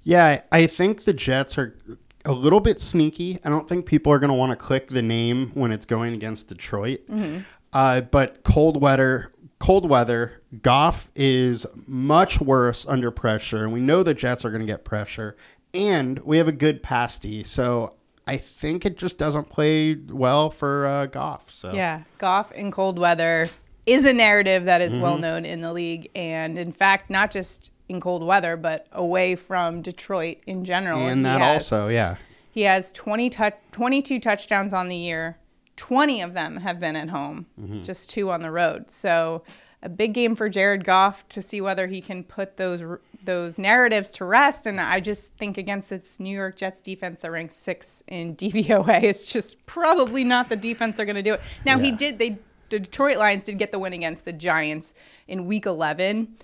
Yeah, 0.02 0.42
I 0.52 0.66
think 0.66 1.04
the 1.04 1.12
Jets 1.12 1.58
are 1.58 1.76
a 2.24 2.32
little 2.32 2.60
bit 2.60 2.80
sneaky. 2.80 3.38
I 3.44 3.50
don't 3.50 3.68
think 3.68 3.86
people 3.86 4.12
are 4.12 4.18
going 4.18 4.30
to 4.30 4.34
want 4.34 4.50
to 4.50 4.56
click 4.56 4.88
the 4.88 5.02
name 5.02 5.50
when 5.54 5.72
it's 5.72 5.84
going 5.84 6.14
against 6.14 6.48
Detroit. 6.48 7.00
Mm-hmm. 7.08 7.40
Uh, 7.72 8.00
but 8.00 8.42
cold 8.42 8.80
weather, 8.80 9.32
cold 9.58 9.88
weather, 9.88 10.40
Goff 10.62 11.10
is 11.14 11.66
much 11.86 12.40
worse 12.40 12.86
under 12.86 13.10
pressure, 13.10 13.64
and 13.64 13.72
we 13.72 13.80
know 13.80 14.02
the 14.02 14.14
Jets 14.14 14.44
are 14.44 14.50
going 14.50 14.60
to 14.60 14.66
get 14.66 14.84
pressure. 14.84 15.36
And 15.74 16.18
we 16.20 16.38
have 16.38 16.48
a 16.48 16.52
good 16.52 16.82
pasty, 16.82 17.44
so 17.44 17.96
I 18.26 18.36
think 18.38 18.86
it 18.86 18.96
just 18.96 19.18
doesn't 19.18 19.50
play 19.50 19.94
well 19.94 20.50
for 20.50 20.86
uh, 20.86 21.06
Goff. 21.06 21.50
So 21.50 21.72
yeah, 21.72 22.02
Goff 22.18 22.52
in 22.52 22.70
cold 22.70 22.98
weather 22.98 23.48
is 23.84 24.04
a 24.04 24.12
narrative 24.12 24.64
that 24.64 24.80
is 24.80 24.94
mm-hmm. 24.94 25.02
well 25.02 25.18
known 25.18 25.44
in 25.44 25.60
the 25.60 25.72
league, 25.72 26.10
and 26.14 26.58
in 26.58 26.72
fact, 26.72 27.10
not 27.10 27.30
just 27.30 27.72
in 27.88 28.00
cold 28.00 28.24
weather, 28.24 28.56
but 28.56 28.86
away 28.92 29.36
from 29.36 29.82
Detroit 29.82 30.38
in 30.46 30.64
general. 30.64 30.98
And 30.98 31.24
that 31.24 31.40
has, 31.40 31.70
also, 31.72 31.88
yeah. 31.88 32.16
He 32.50 32.62
has 32.62 32.92
20 32.92 33.30
tu- 33.30 33.50
22 33.72 34.18
touchdowns 34.18 34.72
on 34.72 34.88
the 34.88 34.96
year. 34.96 35.38
20 35.76 36.22
of 36.22 36.34
them 36.34 36.58
have 36.58 36.80
been 36.80 36.96
at 36.96 37.10
home, 37.10 37.46
mm-hmm. 37.60 37.82
just 37.82 38.10
two 38.10 38.30
on 38.30 38.42
the 38.42 38.50
road. 38.50 38.90
So 38.90 39.42
a 39.82 39.88
big 39.88 40.14
game 40.14 40.34
for 40.34 40.48
Jared 40.48 40.84
Goff 40.84 41.26
to 41.28 41.42
see 41.42 41.60
whether 41.60 41.86
he 41.86 42.00
can 42.00 42.24
put 42.24 42.56
those 42.56 42.82
those 43.22 43.58
narratives 43.58 44.12
to 44.12 44.24
rest. 44.24 44.66
And 44.66 44.80
I 44.80 45.00
just 45.00 45.34
think 45.34 45.58
against 45.58 45.90
this 45.90 46.20
New 46.20 46.34
York 46.34 46.56
Jets 46.56 46.80
defense 46.80 47.20
that 47.20 47.30
ranks 47.30 47.56
six 47.56 48.02
in 48.06 48.36
DVOA, 48.36 49.02
it's 49.02 49.30
just 49.30 49.64
probably 49.66 50.24
not 50.24 50.48
the 50.48 50.56
defense 50.56 50.96
they're 50.96 51.06
going 51.06 51.16
to 51.16 51.22
do 51.22 51.34
it. 51.34 51.40
Now 51.64 51.76
yeah. 51.76 51.84
he 51.84 51.92
did 51.92 52.18
they 52.18 52.38
the 52.68 52.80
Detroit 52.80 53.16
Lions 53.16 53.46
did 53.46 53.58
get 53.58 53.70
the 53.70 53.78
win 53.78 53.92
against 53.92 54.24
the 54.24 54.32
Giants 54.32 54.92
in 55.28 55.46
Week 55.46 55.66
11. 55.66 56.36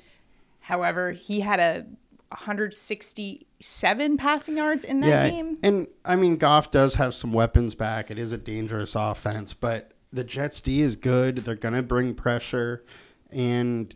However, 0.61 1.11
he 1.11 1.41
had 1.41 1.59
a 1.59 1.85
167 2.33 4.17
passing 4.17 4.57
yards 4.57 4.85
in 4.85 5.01
that 5.01 5.09
yeah, 5.09 5.29
game. 5.29 5.57
And 5.63 5.87
I 6.05 6.17
mean, 6.17 6.37
Goff 6.37 6.71
does 6.71 6.97
have 6.97 7.15
some 7.15 7.33
weapons 7.33 7.75
back. 7.75 8.11
It 8.11 8.19
is 8.19 8.33
a 8.33 8.39
dangerous 8.39 8.95
offense, 8.95 9.55
but 9.55 9.93
the 10.13 10.25
Jets 10.25 10.61
D 10.61 10.81
is 10.81 10.97
good. 10.97 11.37
They're 11.39 11.55
going 11.55 11.75
to 11.75 11.83
bring 11.83 12.15
pressure, 12.15 12.85
and 13.31 13.95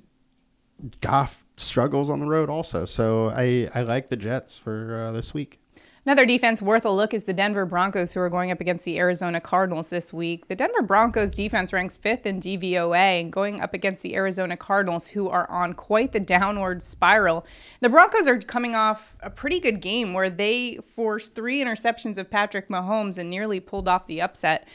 Goff 1.00 1.44
struggles 1.56 2.10
on 2.10 2.20
the 2.20 2.26
road 2.26 2.50
also. 2.50 2.84
So 2.84 3.30
I, 3.30 3.68
I 3.74 3.82
like 3.82 4.08
the 4.08 4.16
Jets 4.16 4.58
for 4.58 5.06
uh, 5.08 5.12
this 5.12 5.32
week. 5.32 5.60
Another 6.06 6.24
defense 6.24 6.62
worth 6.62 6.84
a 6.84 6.90
look 6.90 7.12
is 7.12 7.24
the 7.24 7.32
Denver 7.32 7.66
Broncos, 7.66 8.12
who 8.12 8.20
are 8.20 8.30
going 8.30 8.52
up 8.52 8.60
against 8.60 8.84
the 8.84 8.96
Arizona 8.96 9.40
Cardinals 9.40 9.90
this 9.90 10.12
week. 10.12 10.46
The 10.46 10.54
Denver 10.54 10.82
Broncos 10.82 11.34
defense 11.34 11.72
ranks 11.72 11.98
fifth 11.98 12.26
in 12.26 12.40
DVOA 12.40 13.20
and 13.20 13.32
going 13.32 13.60
up 13.60 13.74
against 13.74 14.04
the 14.04 14.14
Arizona 14.14 14.56
Cardinals, 14.56 15.08
who 15.08 15.28
are 15.28 15.50
on 15.50 15.74
quite 15.74 16.12
the 16.12 16.20
downward 16.20 16.80
spiral. 16.80 17.44
The 17.80 17.88
Broncos 17.88 18.28
are 18.28 18.38
coming 18.38 18.76
off 18.76 19.16
a 19.18 19.30
pretty 19.30 19.58
good 19.58 19.80
game 19.80 20.14
where 20.14 20.30
they 20.30 20.78
forced 20.86 21.34
three 21.34 21.58
interceptions 21.58 22.18
of 22.18 22.30
Patrick 22.30 22.68
Mahomes 22.68 23.18
and 23.18 23.28
nearly 23.28 23.58
pulled 23.58 23.88
off 23.88 24.06
the 24.06 24.22
upset. 24.22 24.68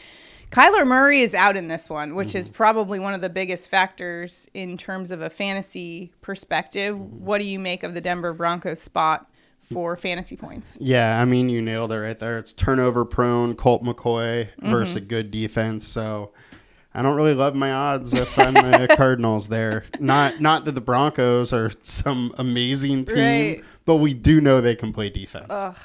Kyler 0.50 0.86
Murray 0.86 1.22
is 1.22 1.34
out 1.34 1.56
in 1.56 1.70
this 1.70 1.90
one, 1.90 2.14
which 2.14 2.30
mm-hmm. 2.30 2.40
is 2.40 2.50
probably 2.50 3.00
one 3.00 3.14
of 3.14 3.22
the 3.22 3.30
biggest 3.30 3.70
factors 3.70 4.50
in 4.54 4.76
terms 4.76 5.12
of 5.12 5.22
a 5.22 5.30
fantasy 5.30 6.12
perspective. 6.20 6.94
Mm-hmm. 6.94 7.24
What 7.24 7.40
do 7.40 7.46
you 7.46 7.58
make 7.58 7.84
of 7.84 7.94
the 7.94 8.02
Denver 8.02 8.34
Broncos 8.34 8.82
spot 8.82 9.31
for 9.74 9.96
fantasy 9.96 10.36
points. 10.36 10.78
Yeah, 10.82 11.22
I 11.22 11.26
mean, 11.26 11.50
you 11.50 11.62
nailed 11.62 11.92
it 11.92 12.00
right 12.00 12.20
there. 12.20 12.38
It's 12.38 12.54
turnover 12.54 13.06
prone, 13.06 13.56
Colt 13.56 13.84
McCoy 13.84 14.48
mm-hmm. 14.48 14.72
versus 14.72 14.96
a 14.96 15.02
good 15.02 15.32
defense. 15.32 15.88
So 15.88 16.32
I 16.94 17.02
don't 17.02 17.16
really 17.16 17.34
love 17.34 17.56
my 17.56 17.72
odds 17.72 18.14
if 18.14 18.38
I'm 18.38 18.54
the 18.54 18.94
Cardinals 18.98 19.48
there. 19.48 19.86
Not 20.00 20.42
not 20.42 20.66
that 20.66 20.74
the 20.74 20.82
Broncos 20.82 21.54
are 21.54 21.72
some 21.82 22.34
amazing 22.38 23.06
team, 23.06 23.56
right. 23.56 23.64
but 23.86 23.96
we 23.98 24.14
do 24.14 24.42
know 24.42 24.62
they 24.62 24.76
can 24.76 24.92
play 24.92 25.10
defense. 25.10 25.48
Ugh, 25.50 25.76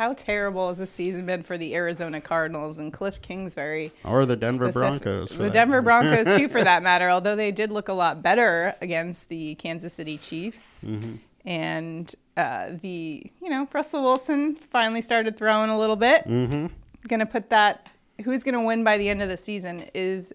how 0.00 0.14
terrible 0.14 0.68
has 0.68 0.78
this 0.78 0.90
season 0.90 1.26
been 1.26 1.42
for 1.42 1.58
the 1.58 1.74
Arizona 1.74 2.22
Cardinals 2.22 2.78
and 2.78 2.90
Cliff 2.90 3.20
Kingsbury? 3.20 3.92
Or 4.02 4.24
the 4.24 4.34
Denver 4.34 4.72
specific. 4.72 5.02
Broncos. 5.02 5.30
The 5.36 5.50
Denver 5.50 5.82
Broncos, 5.82 6.38
too, 6.38 6.48
for 6.48 6.64
that 6.64 6.82
matter, 6.82 7.10
although 7.10 7.36
they 7.36 7.52
did 7.52 7.70
look 7.70 7.88
a 7.88 7.92
lot 7.92 8.22
better 8.22 8.74
against 8.80 9.28
the 9.28 9.56
Kansas 9.56 9.92
City 9.92 10.16
Chiefs. 10.16 10.84
Mm-hmm. 10.86 11.16
And 11.44 12.14
uh, 12.40 12.76
the 12.80 13.30
you 13.42 13.48
know 13.50 13.68
Russell 13.72 14.02
Wilson 14.02 14.56
finally 14.56 15.02
started 15.02 15.36
throwing 15.36 15.70
a 15.70 15.78
little 15.78 15.96
bit. 15.96 16.26
Mm-hmm. 16.26 16.66
Gonna 17.08 17.26
put 17.26 17.50
that 17.50 17.88
who's 18.22 18.42
going 18.42 18.54
to 18.54 18.60
win 18.60 18.84
by 18.84 18.98
the 18.98 19.08
end 19.08 19.22
of 19.22 19.28
the 19.28 19.36
season 19.36 19.88
is 19.94 20.32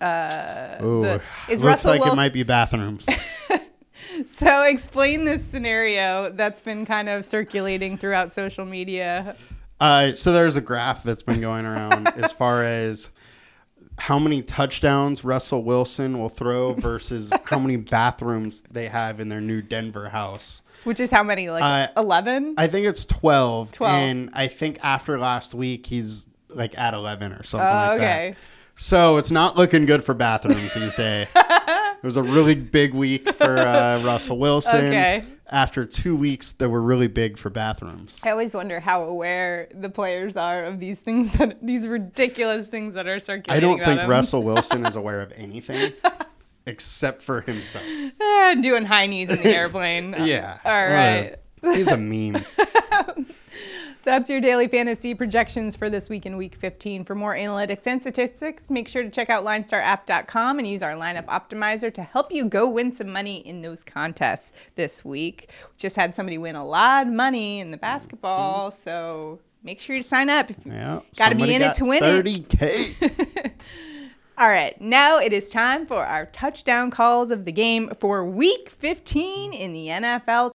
uh, 0.00 0.76
Ooh, 0.82 1.02
the, 1.02 1.20
is 1.48 1.60
looks 1.60 1.84
Russell 1.84 1.90
like 1.92 2.00
Wilson. 2.00 2.18
it 2.18 2.22
might 2.22 2.32
be 2.32 2.42
bathrooms. 2.42 3.06
So 4.26 4.62
explain 4.62 5.24
this 5.24 5.44
scenario 5.44 6.30
that's 6.30 6.62
been 6.62 6.86
kind 6.86 7.08
of 7.08 7.26
circulating 7.26 7.98
throughout 7.98 8.32
social 8.32 8.64
media. 8.64 9.36
Uh, 9.78 10.14
so 10.14 10.32
there's 10.32 10.56
a 10.56 10.60
graph 10.62 11.02
that's 11.02 11.22
been 11.22 11.40
going 11.40 11.66
around 11.66 12.08
as 12.16 12.32
far 12.32 12.62
as 12.62 13.10
how 13.98 14.18
many 14.18 14.42
touchdowns 14.42 15.24
Russell 15.24 15.62
Wilson 15.62 16.18
will 16.18 16.28
throw 16.28 16.72
versus 16.78 17.32
how 17.46 17.58
many 17.58 17.76
bathrooms 17.76 18.60
they 18.70 18.88
have 18.88 19.20
in 19.20 19.28
their 19.28 19.40
new 19.40 19.62
Denver 19.62 20.08
house. 20.08 20.62
Which 20.84 21.00
is 21.00 21.10
how 21.10 21.22
many? 21.22 21.48
Like 21.50 21.62
Uh, 21.62 22.00
11? 22.00 22.54
I 22.58 22.66
think 22.66 22.86
it's 22.86 23.04
12. 23.04 23.72
12. 23.72 23.92
And 23.94 24.30
I 24.34 24.46
think 24.48 24.78
after 24.84 25.18
last 25.18 25.54
week, 25.54 25.86
he's 25.86 26.26
like 26.48 26.76
at 26.78 26.94
11 26.94 27.32
or 27.32 27.42
something 27.42 27.68
Oh, 27.68 27.72
like 27.72 27.90
okay. 27.92 28.30
that. 28.30 28.38
So 28.78 29.16
it's 29.16 29.30
not 29.30 29.56
looking 29.56 29.86
good 29.86 30.04
for 30.04 30.12
bathrooms 30.14 30.74
these 30.74 30.94
days. 30.94 31.26
it 31.34 32.02
was 32.04 32.18
a 32.18 32.22
really 32.22 32.54
big 32.54 32.92
week 32.92 33.26
for 33.34 33.56
uh, 33.58 34.00
Russell 34.04 34.38
Wilson. 34.38 34.84
Okay. 34.86 35.24
After 35.48 35.84
two 35.86 36.16
weeks 36.16 36.52
that 36.54 36.68
were 36.68 36.82
really 36.82 37.06
big 37.06 37.38
for 37.38 37.50
bathrooms. 37.50 38.20
I 38.24 38.30
always 38.30 38.52
wonder 38.52 38.80
how 38.80 39.02
aware 39.02 39.68
the 39.72 39.88
players 39.88 40.36
are 40.36 40.64
of 40.64 40.80
these 40.80 41.00
things 41.00 41.34
that 41.34 41.64
these 41.64 41.86
ridiculous 41.86 42.66
things 42.66 42.94
that 42.94 43.06
are 43.06 43.20
circulating. 43.20 43.56
I 43.56 43.60
don't 43.60 43.84
think 43.84 44.00
him. 44.00 44.10
Russell 44.10 44.42
Wilson 44.44 44.84
is 44.84 44.96
aware 44.96 45.20
of 45.20 45.32
anything 45.36 45.92
except 46.66 47.22
for 47.22 47.42
himself. 47.42 47.84
Eh, 48.20 48.54
doing 48.56 48.84
high 48.84 49.06
knees 49.06 49.28
in 49.30 49.36
the 49.36 49.48
airplane. 49.56 50.16
Yeah. 50.18 50.58
All 50.64 50.72
right. 50.72 51.36
Uh, 51.62 51.72
he's 51.72 51.92
a 51.92 51.96
meme. 51.96 52.44
That's 54.06 54.30
your 54.30 54.40
daily 54.40 54.68
fantasy 54.68 55.14
projections 55.14 55.74
for 55.74 55.90
this 55.90 56.08
week 56.08 56.26
in 56.26 56.36
week 56.36 56.54
15. 56.54 57.02
For 57.02 57.16
more 57.16 57.34
analytics 57.34 57.88
and 57.88 58.00
statistics, 58.00 58.70
make 58.70 58.86
sure 58.86 59.02
to 59.02 59.10
check 59.10 59.30
out 59.30 59.44
linestarapp.com 59.44 60.60
and 60.60 60.68
use 60.68 60.80
our 60.80 60.92
lineup 60.92 61.24
optimizer 61.24 61.92
to 61.92 62.04
help 62.04 62.30
you 62.30 62.44
go 62.44 62.70
win 62.70 62.92
some 62.92 63.08
money 63.08 63.38
in 63.38 63.62
those 63.62 63.82
contests 63.82 64.52
this 64.76 65.04
week. 65.04 65.50
We 65.50 65.76
just 65.76 65.96
had 65.96 66.14
somebody 66.14 66.38
win 66.38 66.54
a 66.54 66.64
lot 66.64 67.08
of 67.08 67.12
money 67.12 67.58
in 67.58 67.72
the 67.72 67.78
basketball, 67.78 68.70
mm-hmm. 68.70 68.76
so 68.76 69.40
make 69.64 69.80
sure 69.80 69.96
you 69.96 70.02
sign 70.02 70.30
up. 70.30 70.52
Yeah. 70.64 71.00
Gotta 71.18 71.34
be 71.34 71.40
somebody 71.40 71.54
in 71.54 71.62
it 71.62 71.64
got 71.64 71.74
to 71.74 71.84
win 71.84 72.04
it. 72.04 72.24
30K. 72.24 73.52
All 74.38 74.48
right, 74.48 74.80
now 74.80 75.18
it 75.18 75.32
is 75.32 75.50
time 75.50 75.84
for 75.84 76.06
our 76.06 76.26
touchdown 76.26 76.92
calls 76.92 77.32
of 77.32 77.44
the 77.44 77.50
game 77.50 77.90
for 77.98 78.24
week 78.24 78.70
15 78.70 79.52
in 79.52 79.72
the 79.72 79.88
NFL. 79.88 80.52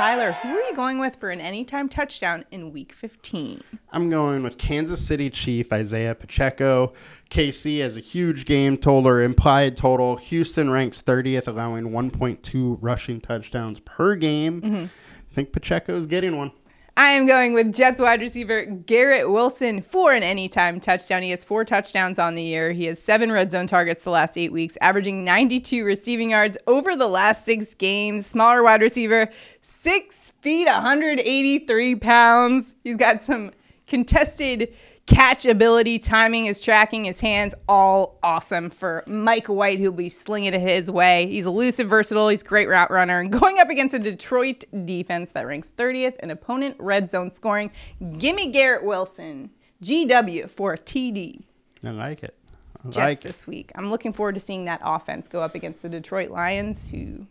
Tyler, 0.00 0.32
who 0.32 0.48
are 0.48 0.62
you 0.62 0.74
going 0.74 0.98
with 0.98 1.16
for 1.16 1.28
an 1.28 1.42
anytime 1.42 1.86
touchdown 1.86 2.42
in 2.50 2.72
week 2.72 2.90
15? 2.90 3.62
I'm 3.92 4.08
going 4.08 4.42
with 4.42 4.56
Kansas 4.56 4.98
City 4.98 5.28
Chief 5.28 5.70
Isaiah 5.70 6.14
Pacheco. 6.14 6.94
KC 7.28 7.80
has 7.80 7.98
a 7.98 8.00
huge 8.00 8.46
game 8.46 8.78
total 8.78 9.08
or 9.08 9.20
implied 9.20 9.76
total. 9.76 10.16
Houston 10.16 10.70
ranks 10.70 11.02
30th, 11.02 11.48
allowing 11.48 11.90
1.2 11.90 12.78
rushing 12.80 13.20
touchdowns 13.20 13.78
per 13.80 14.16
game. 14.16 14.62
Mm-hmm. 14.62 14.84
I 14.84 15.34
think 15.34 15.52
Pacheco's 15.52 16.06
getting 16.06 16.34
one. 16.38 16.52
I 17.00 17.12
am 17.12 17.24
going 17.24 17.54
with 17.54 17.74
Jets 17.74 17.98
wide 17.98 18.20
receiver 18.20 18.66
Garrett 18.66 19.30
Wilson 19.30 19.80
for 19.80 20.12
an 20.12 20.22
anytime 20.22 20.80
touchdown. 20.80 21.22
He 21.22 21.30
has 21.30 21.42
four 21.42 21.64
touchdowns 21.64 22.18
on 22.18 22.34
the 22.34 22.42
year. 22.42 22.72
He 22.72 22.84
has 22.84 23.02
seven 23.02 23.32
red 23.32 23.50
zone 23.50 23.66
targets 23.66 24.04
the 24.04 24.10
last 24.10 24.36
eight 24.36 24.52
weeks, 24.52 24.76
averaging 24.82 25.24
92 25.24 25.82
receiving 25.82 26.28
yards 26.28 26.58
over 26.66 26.94
the 26.96 27.08
last 27.08 27.46
six 27.46 27.72
games. 27.72 28.26
Smaller 28.26 28.62
wide 28.62 28.82
receiver, 28.82 29.30
six 29.62 30.34
feet, 30.42 30.66
183 30.66 31.94
pounds. 31.94 32.74
He's 32.84 32.96
got 32.96 33.22
some 33.22 33.52
contested 33.86 34.74
catch 35.10 35.44
ability, 35.44 35.98
timing, 35.98 36.44
his 36.44 36.60
tracking, 36.60 37.04
his 37.04 37.20
hands, 37.20 37.54
all 37.68 38.18
awesome 38.22 38.70
for 38.70 39.02
Mike 39.06 39.48
White, 39.48 39.78
who'll 39.78 39.92
be 39.92 40.08
slinging 40.08 40.54
it 40.54 40.60
his 40.60 40.90
way. 40.90 41.26
He's 41.26 41.46
elusive, 41.46 41.88
versatile, 41.88 42.28
he's 42.28 42.42
a 42.42 42.44
great 42.44 42.68
route 42.68 42.90
runner, 42.90 43.20
and 43.20 43.30
going 43.32 43.58
up 43.58 43.68
against 43.68 43.94
a 43.94 43.98
Detroit 43.98 44.64
defense 44.84 45.32
that 45.32 45.46
ranks 45.46 45.72
30th 45.76 46.16
in 46.20 46.30
opponent 46.30 46.76
red 46.78 47.10
zone 47.10 47.30
scoring. 47.30 47.70
Gimme 48.18 48.48
Garrett 48.48 48.84
Wilson, 48.84 49.50
GW 49.82 50.48
for 50.48 50.76
TD. 50.76 51.42
I 51.84 51.90
like 51.90 52.22
it. 52.22 52.36
I 52.84 52.88
Jets 52.88 52.96
like 52.96 53.18
it. 53.18 53.22
this 53.22 53.46
week. 53.46 53.72
I'm 53.74 53.90
looking 53.90 54.12
forward 54.12 54.36
to 54.36 54.40
seeing 54.40 54.66
that 54.66 54.80
offense 54.84 55.28
go 55.28 55.42
up 55.42 55.54
against 55.54 55.82
the 55.82 55.88
Detroit 55.88 56.30
Lions, 56.30 56.90
who 56.90 57.26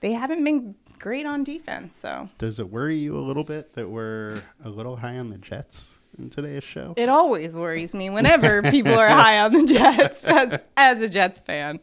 they 0.00 0.12
haven't 0.12 0.44
been 0.44 0.74
great 0.98 1.26
on 1.26 1.44
defense. 1.44 1.98
So 1.98 2.28
Does 2.38 2.60
it 2.60 2.70
worry 2.70 2.96
you 2.96 3.18
a 3.18 3.20
little 3.20 3.44
bit 3.44 3.74
that 3.74 3.90
we're 3.90 4.42
a 4.64 4.68
little 4.68 4.96
high 4.96 5.18
on 5.18 5.30
the 5.30 5.38
Jets 5.38 5.99
in 6.20 6.30
today's 6.30 6.64
show? 6.64 6.94
It 6.96 7.08
always 7.08 7.56
worries 7.56 7.94
me 7.94 8.10
whenever 8.10 8.62
people 8.62 8.94
are 8.94 9.08
high 9.08 9.40
on 9.40 9.52
the 9.52 9.66
Jets 9.66 10.24
as, 10.24 10.60
as 10.76 11.00
a 11.00 11.08
Jets 11.08 11.40
fan. 11.40 11.80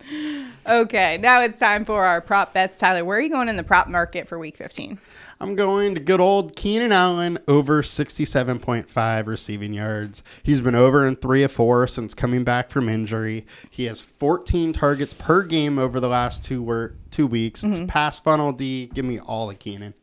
Okay, 0.65 1.17
now 1.17 1.41
it's 1.41 1.60
time 1.60 1.86
for 1.86 2.06
our 2.06 2.21
prop 2.21 2.54
bets. 2.54 2.78
Tyler, 2.78 3.04
where 3.04 3.17
are 3.17 3.21
you 3.21 3.30
going 3.30 3.50
in 3.50 3.58
the 3.58 3.63
prop 3.63 3.88
market 3.88 4.28
for 4.28 4.38
week 4.38 4.58
15? 4.58 5.00
I'm 5.39 5.56
going 5.56 5.93
to 5.93 6.00
good 6.00 6.19
old 6.19 6.56
Keenan 6.56 6.91
Allen 6.91 7.38
over 7.47 7.84
67.5 7.84 9.28
receiving 9.28 9.73
yards. 9.73 10.23
He's 10.41 10.62
been 10.62 10.73
over 10.73 11.06
in 11.06 11.15
three 11.15 11.43
of 11.43 11.52
four 11.52 11.86
since 11.86 12.15
coming 12.15 12.43
back 12.43 12.71
from 12.71 12.89
injury. 12.89 13.45
He 13.69 13.86
has 13.86 14.02
14 14.02 14.73
targets 14.73 15.13
per 15.13 15.43
game 15.43 15.78
over 15.78 16.00
the 16.00 16.08
last 16.08 16.43
two 16.43 16.63
wor- 16.63 16.95
two 17.12 17.28
weeks. 17.28 17.63
It's 17.63 17.78
mm-hmm. 17.78 17.88
pass 17.88 18.19
funnel 18.19 18.52
D. 18.52 18.88
Give 18.93 19.06
me 19.06 19.19
all 19.19 19.50
of 19.50 19.60
Keenan. 19.60 19.93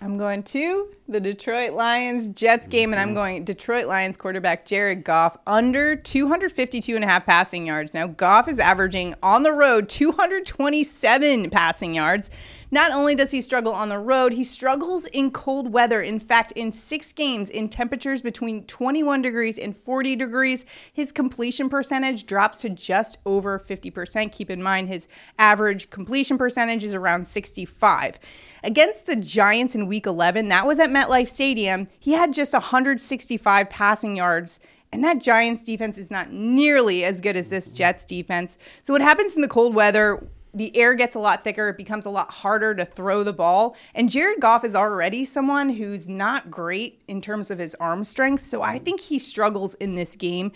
I'm 0.00 0.18
going 0.18 0.42
to 0.44 0.88
the 1.12 1.20
Detroit 1.20 1.72
Lions 1.72 2.26
Jets 2.28 2.66
game, 2.66 2.92
and 2.92 3.00
I'm 3.00 3.08
mm-hmm. 3.08 3.14
going 3.14 3.44
Detroit 3.44 3.86
Lions 3.86 4.16
quarterback 4.16 4.64
Jared 4.64 5.04
Goff 5.04 5.36
under 5.46 5.94
252 5.94 6.94
and 6.94 7.04
a 7.04 7.06
half 7.06 7.26
passing 7.26 7.66
yards. 7.66 7.92
Now, 7.92 8.06
Goff 8.06 8.48
is 8.48 8.58
averaging 8.58 9.14
on 9.22 9.42
the 9.42 9.52
road 9.52 9.88
227 9.88 11.50
passing 11.50 11.94
yards. 11.94 12.30
Not 12.72 12.90
only 12.92 13.14
does 13.14 13.30
he 13.30 13.42
struggle 13.42 13.74
on 13.74 13.90
the 13.90 13.98
road, 13.98 14.32
he 14.32 14.44
struggles 14.44 15.04
in 15.04 15.30
cold 15.30 15.70
weather. 15.74 16.00
In 16.00 16.18
fact, 16.18 16.52
in 16.52 16.72
six 16.72 17.12
games 17.12 17.50
in 17.50 17.68
temperatures 17.68 18.22
between 18.22 18.64
21 18.64 19.20
degrees 19.20 19.58
and 19.58 19.76
40 19.76 20.16
degrees, 20.16 20.64
his 20.90 21.12
completion 21.12 21.68
percentage 21.68 22.24
drops 22.24 22.62
to 22.62 22.70
just 22.70 23.18
over 23.26 23.58
50%. 23.58 24.32
Keep 24.32 24.48
in 24.48 24.62
mind, 24.62 24.88
his 24.88 25.06
average 25.38 25.90
completion 25.90 26.38
percentage 26.38 26.82
is 26.82 26.94
around 26.94 27.26
65. 27.26 28.18
Against 28.64 29.04
the 29.04 29.16
Giants 29.16 29.74
in 29.74 29.86
week 29.86 30.06
11, 30.06 30.48
that 30.48 30.66
was 30.66 30.78
at 30.78 30.90
MetLife 31.02 31.28
Stadium, 31.28 31.88
he 31.98 32.12
had 32.12 32.32
just 32.32 32.52
165 32.52 33.68
passing 33.70 34.16
yards. 34.16 34.60
And 34.92 35.02
that 35.04 35.20
Giants 35.20 35.62
defense 35.62 35.96
is 35.96 36.10
not 36.10 36.32
nearly 36.32 37.02
as 37.04 37.20
good 37.20 37.36
as 37.36 37.48
this 37.48 37.70
Jets 37.70 38.04
defense. 38.04 38.58
So, 38.82 38.92
what 38.92 39.00
happens 39.00 39.34
in 39.34 39.40
the 39.40 39.48
cold 39.48 39.74
weather? 39.74 40.26
The 40.54 40.76
air 40.76 40.94
gets 40.94 41.14
a 41.14 41.18
lot 41.18 41.44
thicker. 41.44 41.70
It 41.70 41.78
becomes 41.78 42.04
a 42.04 42.10
lot 42.10 42.30
harder 42.30 42.74
to 42.74 42.84
throw 42.84 43.24
the 43.24 43.32
ball. 43.32 43.74
And 43.94 44.10
Jared 44.10 44.40
Goff 44.40 44.64
is 44.64 44.74
already 44.74 45.24
someone 45.24 45.70
who's 45.70 46.10
not 46.10 46.50
great 46.50 47.02
in 47.08 47.22
terms 47.22 47.50
of 47.50 47.58
his 47.58 47.74
arm 47.76 48.04
strength. 48.04 48.42
So 48.42 48.60
I 48.60 48.78
think 48.78 49.00
he 49.00 49.18
struggles 49.18 49.72
in 49.74 49.94
this 49.94 50.14
game. 50.14 50.52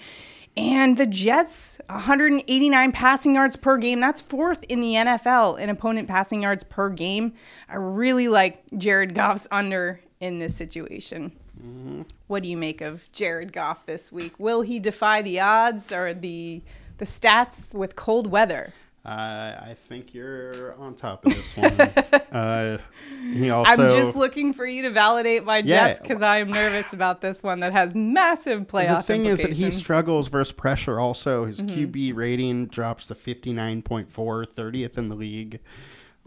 And 0.54 0.96
the 0.96 1.06
Jets, 1.06 1.78
189 1.88 2.92
passing 2.92 3.34
yards 3.34 3.56
per 3.56 3.78
game. 3.78 4.00
That's 4.00 4.20
fourth 4.20 4.64
in 4.68 4.82
the 4.82 4.94
NFL 4.94 5.58
in 5.58 5.70
opponent 5.70 6.08
passing 6.08 6.42
yards 6.42 6.64
per 6.64 6.90
game. 6.90 7.32
I 7.68 7.76
really 7.76 8.28
like 8.28 8.62
Jared 8.76 9.14
Goff's 9.14 9.48
under 9.50 10.00
in 10.20 10.38
this 10.38 10.54
situation. 10.56 11.32
What 12.26 12.42
do 12.42 12.48
you 12.48 12.56
make 12.56 12.80
of 12.80 13.10
Jared 13.12 13.52
Goff 13.52 13.86
this 13.86 14.12
week? 14.12 14.38
Will 14.38 14.62
he 14.62 14.78
defy 14.78 15.22
the 15.22 15.40
odds 15.40 15.90
or 15.90 16.12
the 16.14 16.62
the 16.98 17.04
stats 17.06 17.74
with 17.74 17.96
cold 17.96 18.26
weather? 18.26 18.72
Uh, 19.04 19.56
I 19.62 19.76
think 19.78 20.12
you're 20.14 20.74
on 20.80 20.94
top 20.96 21.24
of 21.24 21.32
this 21.32 21.56
one. 21.56 21.80
uh, 22.32 22.78
he 23.32 23.50
also. 23.50 23.70
I'm 23.84 23.90
just 23.90 24.16
looking 24.16 24.52
for 24.52 24.66
you 24.66 24.82
to 24.82 24.90
validate 24.90 25.44
my. 25.44 25.62
Jets 25.62 26.00
because 26.00 26.22
I 26.22 26.38
am 26.38 26.48
nervous 26.50 26.92
about 26.92 27.20
this 27.20 27.40
one 27.42 27.60
that 27.60 27.72
has 27.72 27.94
massive 27.94 28.66
playoff 28.66 28.96
the 28.98 29.02
thing 29.04 29.26
is 29.26 29.40
that 29.42 29.52
he 29.52 29.70
struggles 29.70 30.26
versus 30.28 30.52
pressure 30.52 30.98
also 30.98 31.44
his 31.44 31.62
Mm-hmm. 31.62 31.84
qb 31.92 32.14
rating 32.16 32.66
drops 32.66 33.06
to 33.06 33.14
59.4 33.14 34.06
30th 34.08 34.98
in 34.98 35.08
the 35.08 35.14
league 35.14 35.60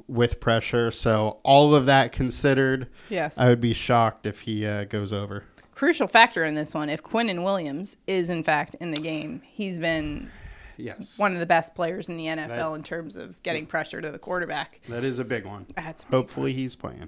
with 0.10 0.40
pressure 0.40 0.92
so 0.92 1.40
all 1.44 1.74
of 1.76 1.86
that 1.86 2.12
considered 2.12 2.88
Yes. 3.10 3.38
i 3.38 3.48
would 3.48 3.62
be 3.62 3.74
shocked 3.74 4.26
if 4.26 4.42
he 4.42 4.66
uh, 4.66 4.84
goes 4.86 5.14
over 5.14 5.44
Crucial 5.76 6.08
factor 6.08 6.44
in 6.44 6.56
this 6.56 6.74
one. 6.74 6.90
If 6.90 7.02
Quinnen 7.04 7.42
Williams 7.46 7.96
is 8.06 8.30
in 8.30 8.44
fact 8.44 8.76
in 8.82 8.92
the 8.92 9.00
game, 9.00 9.42
he's 9.46 9.78
been 9.78 10.30
yes 10.76 11.18
one 11.18 11.32
of 11.32 11.40
the 11.40 11.46
best 11.46 11.74
players 11.74 12.10
in 12.10 12.18
the 12.18 12.26
NFL 12.26 12.48
That- 12.50 12.74
in 12.76 12.84
terms 12.84 13.16
of 13.16 13.42
getting 13.44 13.66
pressure 13.66 14.02
to 14.02 14.12
the 14.12 14.20
quarterback. 14.20 14.82
that 14.90 15.06
is 15.06 15.20
a 15.20 15.24
big 15.24 15.46
one 15.46 15.68
That's 15.78 16.04
hopefully 16.04 16.52
he's 16.52 16.76
playing 16.76 17.08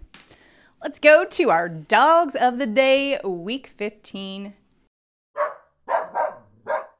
Let's 0.81 0.99
go 0.99 1.25
to 1.25 1.49
our 1.49 1.67
dogs 1.69 2.33
of 2.35 2.57
the 2.59 2.65
day, 2.65 3.19
week 3.25 3.67
15. 3.67 4.53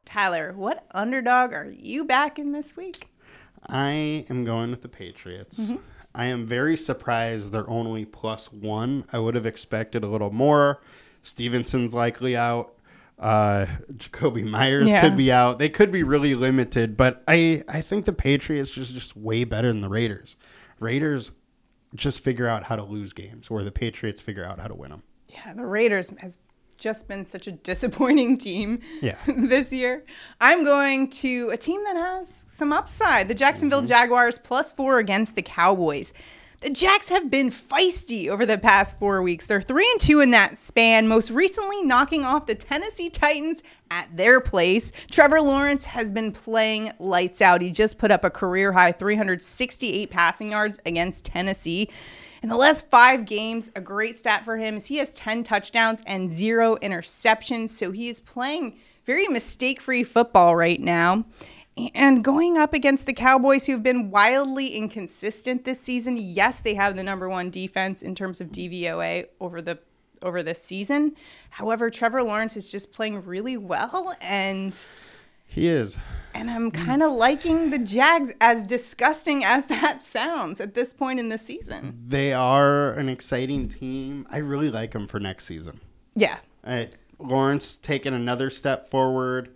Tyler, 0.06 0.54
what 0.56 0.86
underdog 0.94 1.54
are 1.54 1.72
you 1.72 2.04
backing 2.04 2.52
this 2.52 2.76
week? 2.76 3.08
I 3.70 4.26
am 4.30 4.44
going 4.46 4.72
with 4.72 4.82
the 4.82 4.90
patriots 4.90 5.60
Mm-hmm. 5.60 5.76
i 6.16 6.26
am 6.26 6.46
very 6.46 6.76
surprised 6.76 7.52
they're 7.52 7.70
only 7.70 8.06
plus 8.06 8.52
one 8.52 9.06
i 9.14 9.20
would 9.20 9.36
have 9.36 9.46
expected 9.46 10.04
a 10.04 10.08
little 10.08 10.32
more 10.32 10.82
stevenson's 11.24 11.94
likely 11.94 12.36
out 12.36 12.74
Uh, 13.20 13.68
Jakobi 13.94 14.44
Meyers 14.44 14.90
Yeah. 14.90 15.02
could 15.02 15.16
be 15.16 15.32
out. 15.32 15.60
They 15.60 15.70
could 15.70 15.92
be 15.92 16.02
really 16.02 16.34
limited, 16.34 16.98
but 16.98 17.22
I 17.28 17.62
I 17.70 17.82
think 17.82 18.06
the 18.06 18.14
Patriots 18.14 18.72
just 18.72 18.94
just 18.96 19.16
way 19.16 19.44
better 19.44 19.68
than 19.68 19.82
the 19.82 19.90
Raiders. 19.90 20.36
Raiders 20.80 21.32
just 21.94 22.22
figure 22.24 22.48
out 22.48 22.64
how 22.64 22.76
to 22.78 22.84
lose 22.84 23.14
games, 23.14 23.52
where 23.52 23.64
the 23.64 23.72
Patriots 23.72 24.22
figure 24.22 24.44
out 24.44 24.60
how 24.60 24.68
to 24.68 24.74
win 24.74 24.90
them. 24.90 25.04
Yeah, 25.28 25.54
the 25.54 25.68
Raiders 25.68 26.10
has 26.18 26.40
just 26.82 27.08
been 27.08 27.24
such 27.24 27.48
a 27.48 27.52
disappointing 27.52 28.38
team 28.38 28.80
Yeah. 29.02 29.16
this 29.28 29.72
year. 29.72 30.04
I'm 30.42 30.66
going 30.66 31.10
to 31.12 31.50
a 31.52 31.58
team 31.58 31.84
that 31.86 31.96
has 31.96 32.46
some 32.50 32.74
upside. 32.74 33.28
The 33.30 33.36
Jacksonville 33.36 33.80
Mm-hmm. 33.80 33.88
Jaguars 33.88 34.40
plus 34.40 34.74
four 34.74 34.98
against 34.98 35.36
the 35.36 35.42
Cowboys. 35.44 36.12
The 36.62 36.70
Jacks 36.70 37.10
have 37.10 37.32
been 37.32 37.50
feisty 37.50 38.28
over 38.28 38.46
the 38.46 38.58
past 38.58 39.00
four 39.00 39.24
weeks. 39.24 39.48
They're 39.48 39.62
three 39.64 39.90
and 39.94 40.00
two 40.00 40.20
in 40.20 40.30
that 40.32 40.58
span, 40.60 41.08
most 41.08 41.32
recently 41.32 41.82
knocking 41.84 42.24
off 42.24 42.46
the 42.46 42.54
Tennessee 42.54 43.10
Titans 43.10 43.64
at 43.90 44.16
their 44.16 44.40
place. 44.40 44.92
Trevor 45.10 45.42
Lawrence 45.42 45.86
has 45.86 46.12
been 46.12 46.32
playing 46.32 46.92
lights 47.00 47.42
out. 47.42 47.62
He 47.62 47.72
just 47.72 47.98
put 47.98 48.12
up 48.12 48.24
a 48.24 48.30
career 48.30 48.72
high 48.72 48.92
368 48.92 50.12
passing 50.12 50.52
yards 50.52 50.80
against 50.86 51.26
Tennessee. 51.26 51.90
In 52.42 52.50
the 52.50 52.58
last 52.58 52.90
five 52.90 53.26
games, 53.26 53.70
a 53.76 53.82
great 53.82 54.16
stat 54.16 54.44
for 54.44 54.58
him 54.58 54.78
is 54.78 54.88
he 54.88 54.98
has 54.98 55.12
10 55.14 55.44
touchdowns 55.44 56.02
and 56.08 56.30
zero 56.32 56.76
interceptions. 56.78 57.70
So 57.70 57.92
he 57.92 58.10
is 58.10 58.20
playing 58.20 58.80
very 59.06 59.28
mistake 59.28 59.80
free 59.80 60.04
football 60.04 60.56
right 60.56 60.82
now. 60.82 61.26
And 61.94 62.24
going 62.24 62.58
up 62.58 62.74
against 62.74 63.06
the 63.06 63.14
Cowboys, 63.14 63.66
who've 63.68 63.84
been 63.84 64.10
wildly 64.10 64.70
inconsistent 64.70 65.66
this 65.66 65.80
season. 65.80 66.18
Yes, 66.18 66.62
they 66.62 66.74
have 66.74 66.96
the 66.96 67.04
number 67.04 67.30
one 67.30 67.50
defense 67.50 68.02
in 68.02 68.16
terms 68.16 68.42
of 68.42 68.50
DVOA 68.50 69.28
over 69.40 69.62
the 69.62 69.80
over 70.24 70.44
this 70.44 70.62
season. 70.62 71.16
However, 71.50 71.90
Trevor 71.90 72.24
Lawrence 72.24 72.56
is 72.56 72.70
just 72.70 72.92
playing 72.92 73.24
really 73.26 73.58
well, 73.58 74.16
and 74.22 74.86
He 75.52 75.68
is. 75.68 75.98
and 76.34 76.50
I'm 76.50 76.72
kind 76.72 77.04
of 77.04 77.12
liking 77.12 77.72
the 77.72 77.78
Jags, 77.80 78.34
as 78.40 78.66
disgusting 78.66 79.44
as 79.46 79.66
that 79.66 80.02
sounds 80.02 80.60
at 80.62 80.74
this 80.74 80.94
point 80.94 81.20
in 81.20 81.28
the 81.30 81.38
season. 81.38 82.04
They 82.08 82.32
are 82.34 82.92
an 82.94 83.10
exciting 83.10 83.68
team. 83.68 84.26
I 84.32 84.38
really 84.38 84.70
like 84.72 84.92
them 84.92 85.08
for 85.08 85.20
next 85.20 85.46
season. 85.46 85.82
Yeah, 86.16 86.38
Uh, 86.64 86.86
Lawrence 87.20 87.76
taking 87.76 88.14
another 88.14 88.50
step 88.50 88.90
forward. 88.90 89.50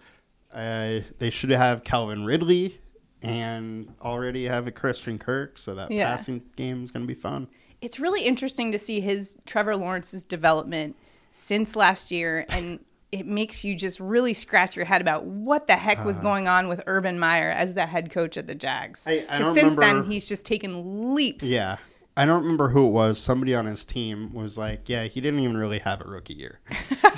Uh, 0.53 0.99
they 1.17 1.29
should 1.29 1.49
have 1.49 1.83
Calvin 1.83 2.25
Ridley 2.25 2.79
and 3.23 3.93
already 4.01 4.45
have 4.45 4.67
a 4.67 4.71
Christian 4.71 5.17
Kirk, 5.17 5.57
so 5.57 5.75
that 5.75 5.91
Yeah. 5.91 6.09
passing 6.09 6.43
game 6.55 6.83
is 6.83 6.91
going 6.91 7.07
to 7.07 7.13
be 7.13 7.19
fun. 7.19 7.47
it's 7.81 7.99
really 7.99 8.23
interesting 8.23 8.71
to 8.71 8.79
see 8.79 8.99
his 8.99 9.37
Trevor 9.45 9.75
Lawrence's 9.75 10.23
development 10.23 10.95
since 11.31 11.75
last 11.75 12.09
year, 12.11 12.45
and 12.49 12.79
it 13.19 13.25
makes 13.27 13.63
you 13.63 13.75
just 13.75 13.99
really 13.99 14.33
scratch 14.33 14.75
your 14.75 14.85
head 14.85 15.01
about 15.01 15.25
what 15.25 15.67
the 15.67 15.75
heck 15.75 16.03
was 16.05 16.19
going 16.19 16.47
on 16.47 16.67
with 16.67 16.81
Urban 16.87 17.19
Meyer 17.19 17.49
as 17.49 17.73
the 17.73 17.85
head 17.85 18.11
coach 18.11 18.37
of 18.37 18.47
the 18.47 18.55
Jags. 18.55 19.05
Uh. 19.07 19.11
I- 19.29 19.39
I 19.39 19.53
since 19.53 19.75
then, 19.75 20.03
he's 20.09 20.27
just 20.27 20.45
taken 20.45 21.13
leaps. 21.15 21.43
Yeah. 21.45 21.77
I 22.17 22.25
don't 22.25 22.43
remember 22.43 22.69
who 22.69 22.87
it 22.87 22.91
was. 22.91 23.19
Somebody 23.19 23.53
on 23.53 23.65
his 23.65 23.83
team 23.83 24.33
was 24.33 24.57
like, 24.57 24.87
"Yeah, 24.87 25.03
he 25.03 25.19
didn't 25.19 25.41
even 25.41 25.57
really 25.57 25.79
have 25.79 25.99
a 25.99 26.05
rookie 26.05 26.33
year, 26.35 26.61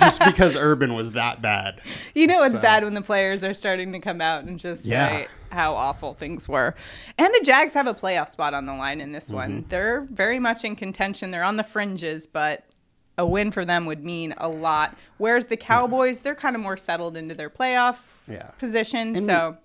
just 0.00 0.18
because 0.24 0.56
Urban 0.56 0.92
was 0.94 1.12
that 1.12 1.40
bad." 1.40 1.80
You 2.16 2.26
know 2.26 2.42
it's 2.42 2.56
So- 2.56 2.60
bad 2.60 2.82
when 2.82 2.94
the 2.94 3.02
players 3.02 3.44
are 3.44 3.54
starting 3.54 3.92
to 3.92 4.00
come 4.00 4.20
out 4.20 4.42
and 4.42 4.58
just 4.58 4.84
Yeah. 4.84 5.06
say 5.08 5.26
how 5.52 5.74
awful 5.74 6.14
things 6.14 6.48
were. 6.48 6.74
And 7.16 7.28
the 7.32 7.42
Jags 7.44 7.74
have 7.74 7.86
a 7.86 7.94
playoff 7.94 8.28
spot 8.28 8.54
on 8.54 8.66
the 8.66 8.74
line 8.74 9.00
in 9.00 9.12
this 9.12 9.30
one. 9.30 9.60
Mm-hmm. 9.60 9.68
They're 9.68 10.00
very 10.10 10.40
much 10.40 10.64
in 10.64 10.74
contention. 10.74 11.30
They're 11.30 11.44
on 11.44 11.56
the 11.58 11.64
fringes, 11.64 12.26
but 12.26 12.64
a 13.18 13.26
win 13.26 13.50
for 13.50 13.64
them 13.64 13.84
would 13.86 14.04
mean 14.04 14.32
a 14.38 14.48
lot. 14.48 14.96
Whereas 15.18 15.46
the 15.46 15.56
Cowboys, 15.56 16.22
they're 16.22 16.34
kind 16.34 16.56
of 16.56 16.62
more 16.62 16.76
settled 16.76 17.16
into 17.16 17.34
their 17.34 17.50
playoff 17.50 17.96
Yeah. 18.26 18.50
position. 18.58 19.14
And 19.16 19.24
so 19.24 19.56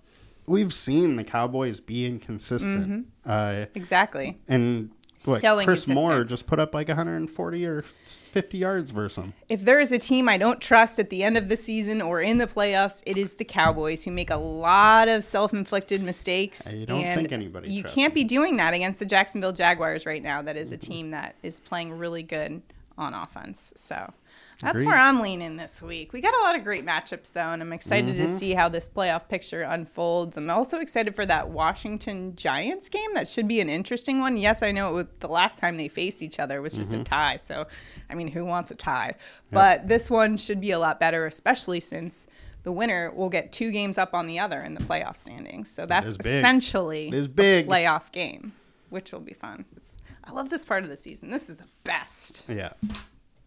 We've 0.46 0.74
seen 0.74 1.16
the 1.16 1.24
Cowboys 1.24 1.80
be 1.80 2.04
inconsistent, 2.04 3.06
uh, 3.24 3.64
exactly. 3.74 4.38
and 4.46 4.90
So 5.16 5.38
Chris. 5.64 5.88
Moore 5.88 6.22
just 6.24 6.46
put 6.46 6.60
up 6.60 6.74
like 6.74 6.88
140 6.88 7.64
or 7.64 7.82
50 8.04 8.58
yards 8.58 8.90
versus 8.90 9.16
them. 9.16 9.32
If 9.48 9.64
there 9.64 9.80
is 9.80 9.90
a 9.90 9.98
team 9.98 10.28
I 10.28 10.36
don't 10.36 10.60
trust 10.60 10.98
at 10.98 11.08
the 11.08 11.22
end 11.24 11.38
of 11.38 11.48
the 11.48 11.56
season 11.56 12.02
or 12.02 12.20
in 12.20 12.36
the 12.36 12.46
playoffs, 12.46 13.00
it 13.06 13.16
is 13.16 13.34
the 13.34 13.44
Cowboys 13.44 14.04
who 14.04 14.10
make 14.10 14.28
a 14.28 14.36
lot 14.36 15.08
of 15.08 15.24
self-inflicted 15.24 16.02
mistakes. 16.02 16.66
I 16.66 16.84
don't 16.84 17.02
think 17.14 17.32
anybody 17.32 17.72
You 17.72 17.82
can't 17.84 18.12
be 18.12 18.24
doing 18.24 18.58
that 18.58 18.74
against 18.74 18.98
the 18.98 19.06
Jacksonville 19.06 19.52
Jaguars 19.52 20.04
right 20.04 20.22
now. 20.22 20.42
That 20.42 20.58
is 20.58 20.72
a 20.72 20.76
team 20.76 21.12
that 21.12 21.36
is 21.42 21.58
playing 21.58 21.92
really 21.96 22.22
good 22.22 22.60
on 22.96 23.12
offense. 23.14 23.72
So 23.76 24.12
that's 24.60 24.76
Agreed. 24.76 24.86
where 24.86 24.96
I'm 24.98 25.20
leaning 25.20 25.56
this 25.56 25.82
week. 25.82 26.12
We 26.12 26.20
got 26.20 26.32
a 26.34 26.40
lot 26.42 26.54
of 26.56 26.62
great 26.62 26.86
matchups 26.86 27.32
though, 27.32 27.40
and 27.48 27.60
I'm 27.60 27.72
excited 27.72 28.14
Mm-hmm. 28.14 28.26
to 28.26 28.36
see 28.38 28.54
how 28.54 28.68
this 28.68 28.88
playoff 28.88 29.28
picture 29.28 29.62
unfolds. 29.62 30.36
I'm 30.36 30.48
also 30.48 30.78
excited 30.78 31.16
for 31.16 31.26
that 31.26 31.48
Washington 31.50 32.36
Giants 32.36 32.88
game. 32.88 33.14
That 33.14 33.28
should 33.28 33.48
be 33.48 33.60
an 33.60 33.68
interesting 33.68 34.20
one. 34.20 34.36
Yes, 34.36 34.62
I 34.62 34.70
know 34.70 34.90
it 34.90 34.92
was 34.94 35.06
the 35.20 35.28
last 35.28 35.58
time 35.60 35.76
they 35.76 35.88
faced 35.88 36.22
each 36.22 36.38
other 36.38 36.62
was 36.62 36.74
just 36.74 36.92
Mm-hmm. 36.92 37.00
a 37.00 37.04
tie. 37.04 37.36
So, 37.38 37.66
I 38.08 38.14
mean, 38.14 38.28
who 38.28 38.44
wants 38.44 38.70
a 38.70 38.74
tie? 38.76 39.14
But 39.50 39.88
this 39.88 40.10
one 40.10 40.36
should 40.36 40.60
be 40.60 40.70
a 40.70 40.78
lot 40.78 41.00
better, 41.00 41.26
especially 41.26 41.80
since 41.80 42.26
the 42.62 42.72
winner 42.72 43.10
will 43.10 43.28
get 43.28 43.52
two 43.52 43.70
games 43.72 43.98
up 43.98 44.14
on 44.14 44.26
the 44.26 44.38
other 44.38 44.62
in 44.62 44.74
the 44.74 44.82
playoff 44.84 45.16
standings. 45.16 45.70
So 45.70 45.84
that's 45.84 46.16
big. 46.16 46.26
essentially 46.38 47.08
It 47.08 47.14
is 47.14 47.28
big. 47.28 47.66
a 47.66 47.68
playoff 47.68 48.10
game, 48.12 48.52
which 48.88 49.12
will 49.12 49.20
be 49.20 49.34
fun. 49.34 49.64
It's, 49.76 49.93
I 50.26 50.32
love 50.32 50.50
this 50.50 50.64
part 50.64 50.84
of 50.84 50.90
the 50.90 50.96
season. 50.96 51.30
This 51.30 51.48
is 51.50 51.56
the 51.56 51.66
best 51.84 52.44
Yeah. 52.48 52.72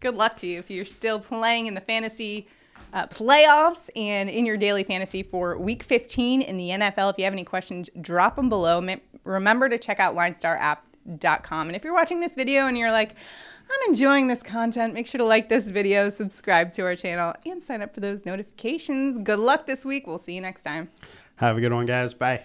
good 0.00 0.14
luck 0.14 0.36
to 0.38 0.46
you 0.46 0.58
if 0.58 0.70
you're 0.70 0.84
still 0.84 1.18
playing 1.20 1.66
in 1.66 1.74
the 1.74 1.80
fantasy 1.80 2.48
uh, 2.92 3.06
playoffs 3.08 3.90
and 3.96 4.30
in 4.30 4.46
your 4.46 4.56
daily 4.56 4.84
fantasy 4.84 5.22
for 5.24 5.58
week 5.58 5.82
15 5.82 6.40
in 6.42 6.56
the 6.56 6.70
NFL. 6.70 7.10
If 7.10 7.18
you 7.18 7.24
have 7.24 7.32
any 7.32 7.42
questions, 7.44 7.90
drop 8.00 8.36
them 8.36 8.48
below. 8.48 8.80
Remember 9.24 9.68
to 9.68 9.76
check 9.78 9.98
out 9.98 10.14
linestarapp.com. 10.14 11.66
And 11.68 11.74
if 11.76 11.82
you're 11.84 11.92
watching 11.92 12.20
this 12.20 12.34
video 12.34 12.66
and 12.66 12.78
you're 12.78 12.92
like, 12.92 13.16
I'm 13.70 13.90
enjoying 13.90 14.28
this 14.28 14.42
content, 14.42 14.94
make 14.94 15.06
sure 15.08 15.18
to 15.18 15.24
like 15.24 15.48
this 15.48 15.68
video, 15.68 16.08
subscribe 16.08 16.72
to 16.74 16.82
our 16.82 16.94
channel, 16.96 17.34
and 17.44 17.60
sign 17.62 17.82
up 17.82 17.92
for 17.92 18.00
those 18.00 18.24
notifications. 18.24 19.18
Good 19.18 19.40
luck 19.40 19.66
this 19.66 19.84
week. 19.84 20.06
We'll 20.06 20.16
see 20.16 20.34
you 20.34 20.40
next 20.40 20.62
time. 20.62 20.88
Have 21.36 21.58
a 21.58 21.60
good 21.60 21.72
one, 21.72 21.84
guys. 21.86 22.14
Bye. 22.14 22.36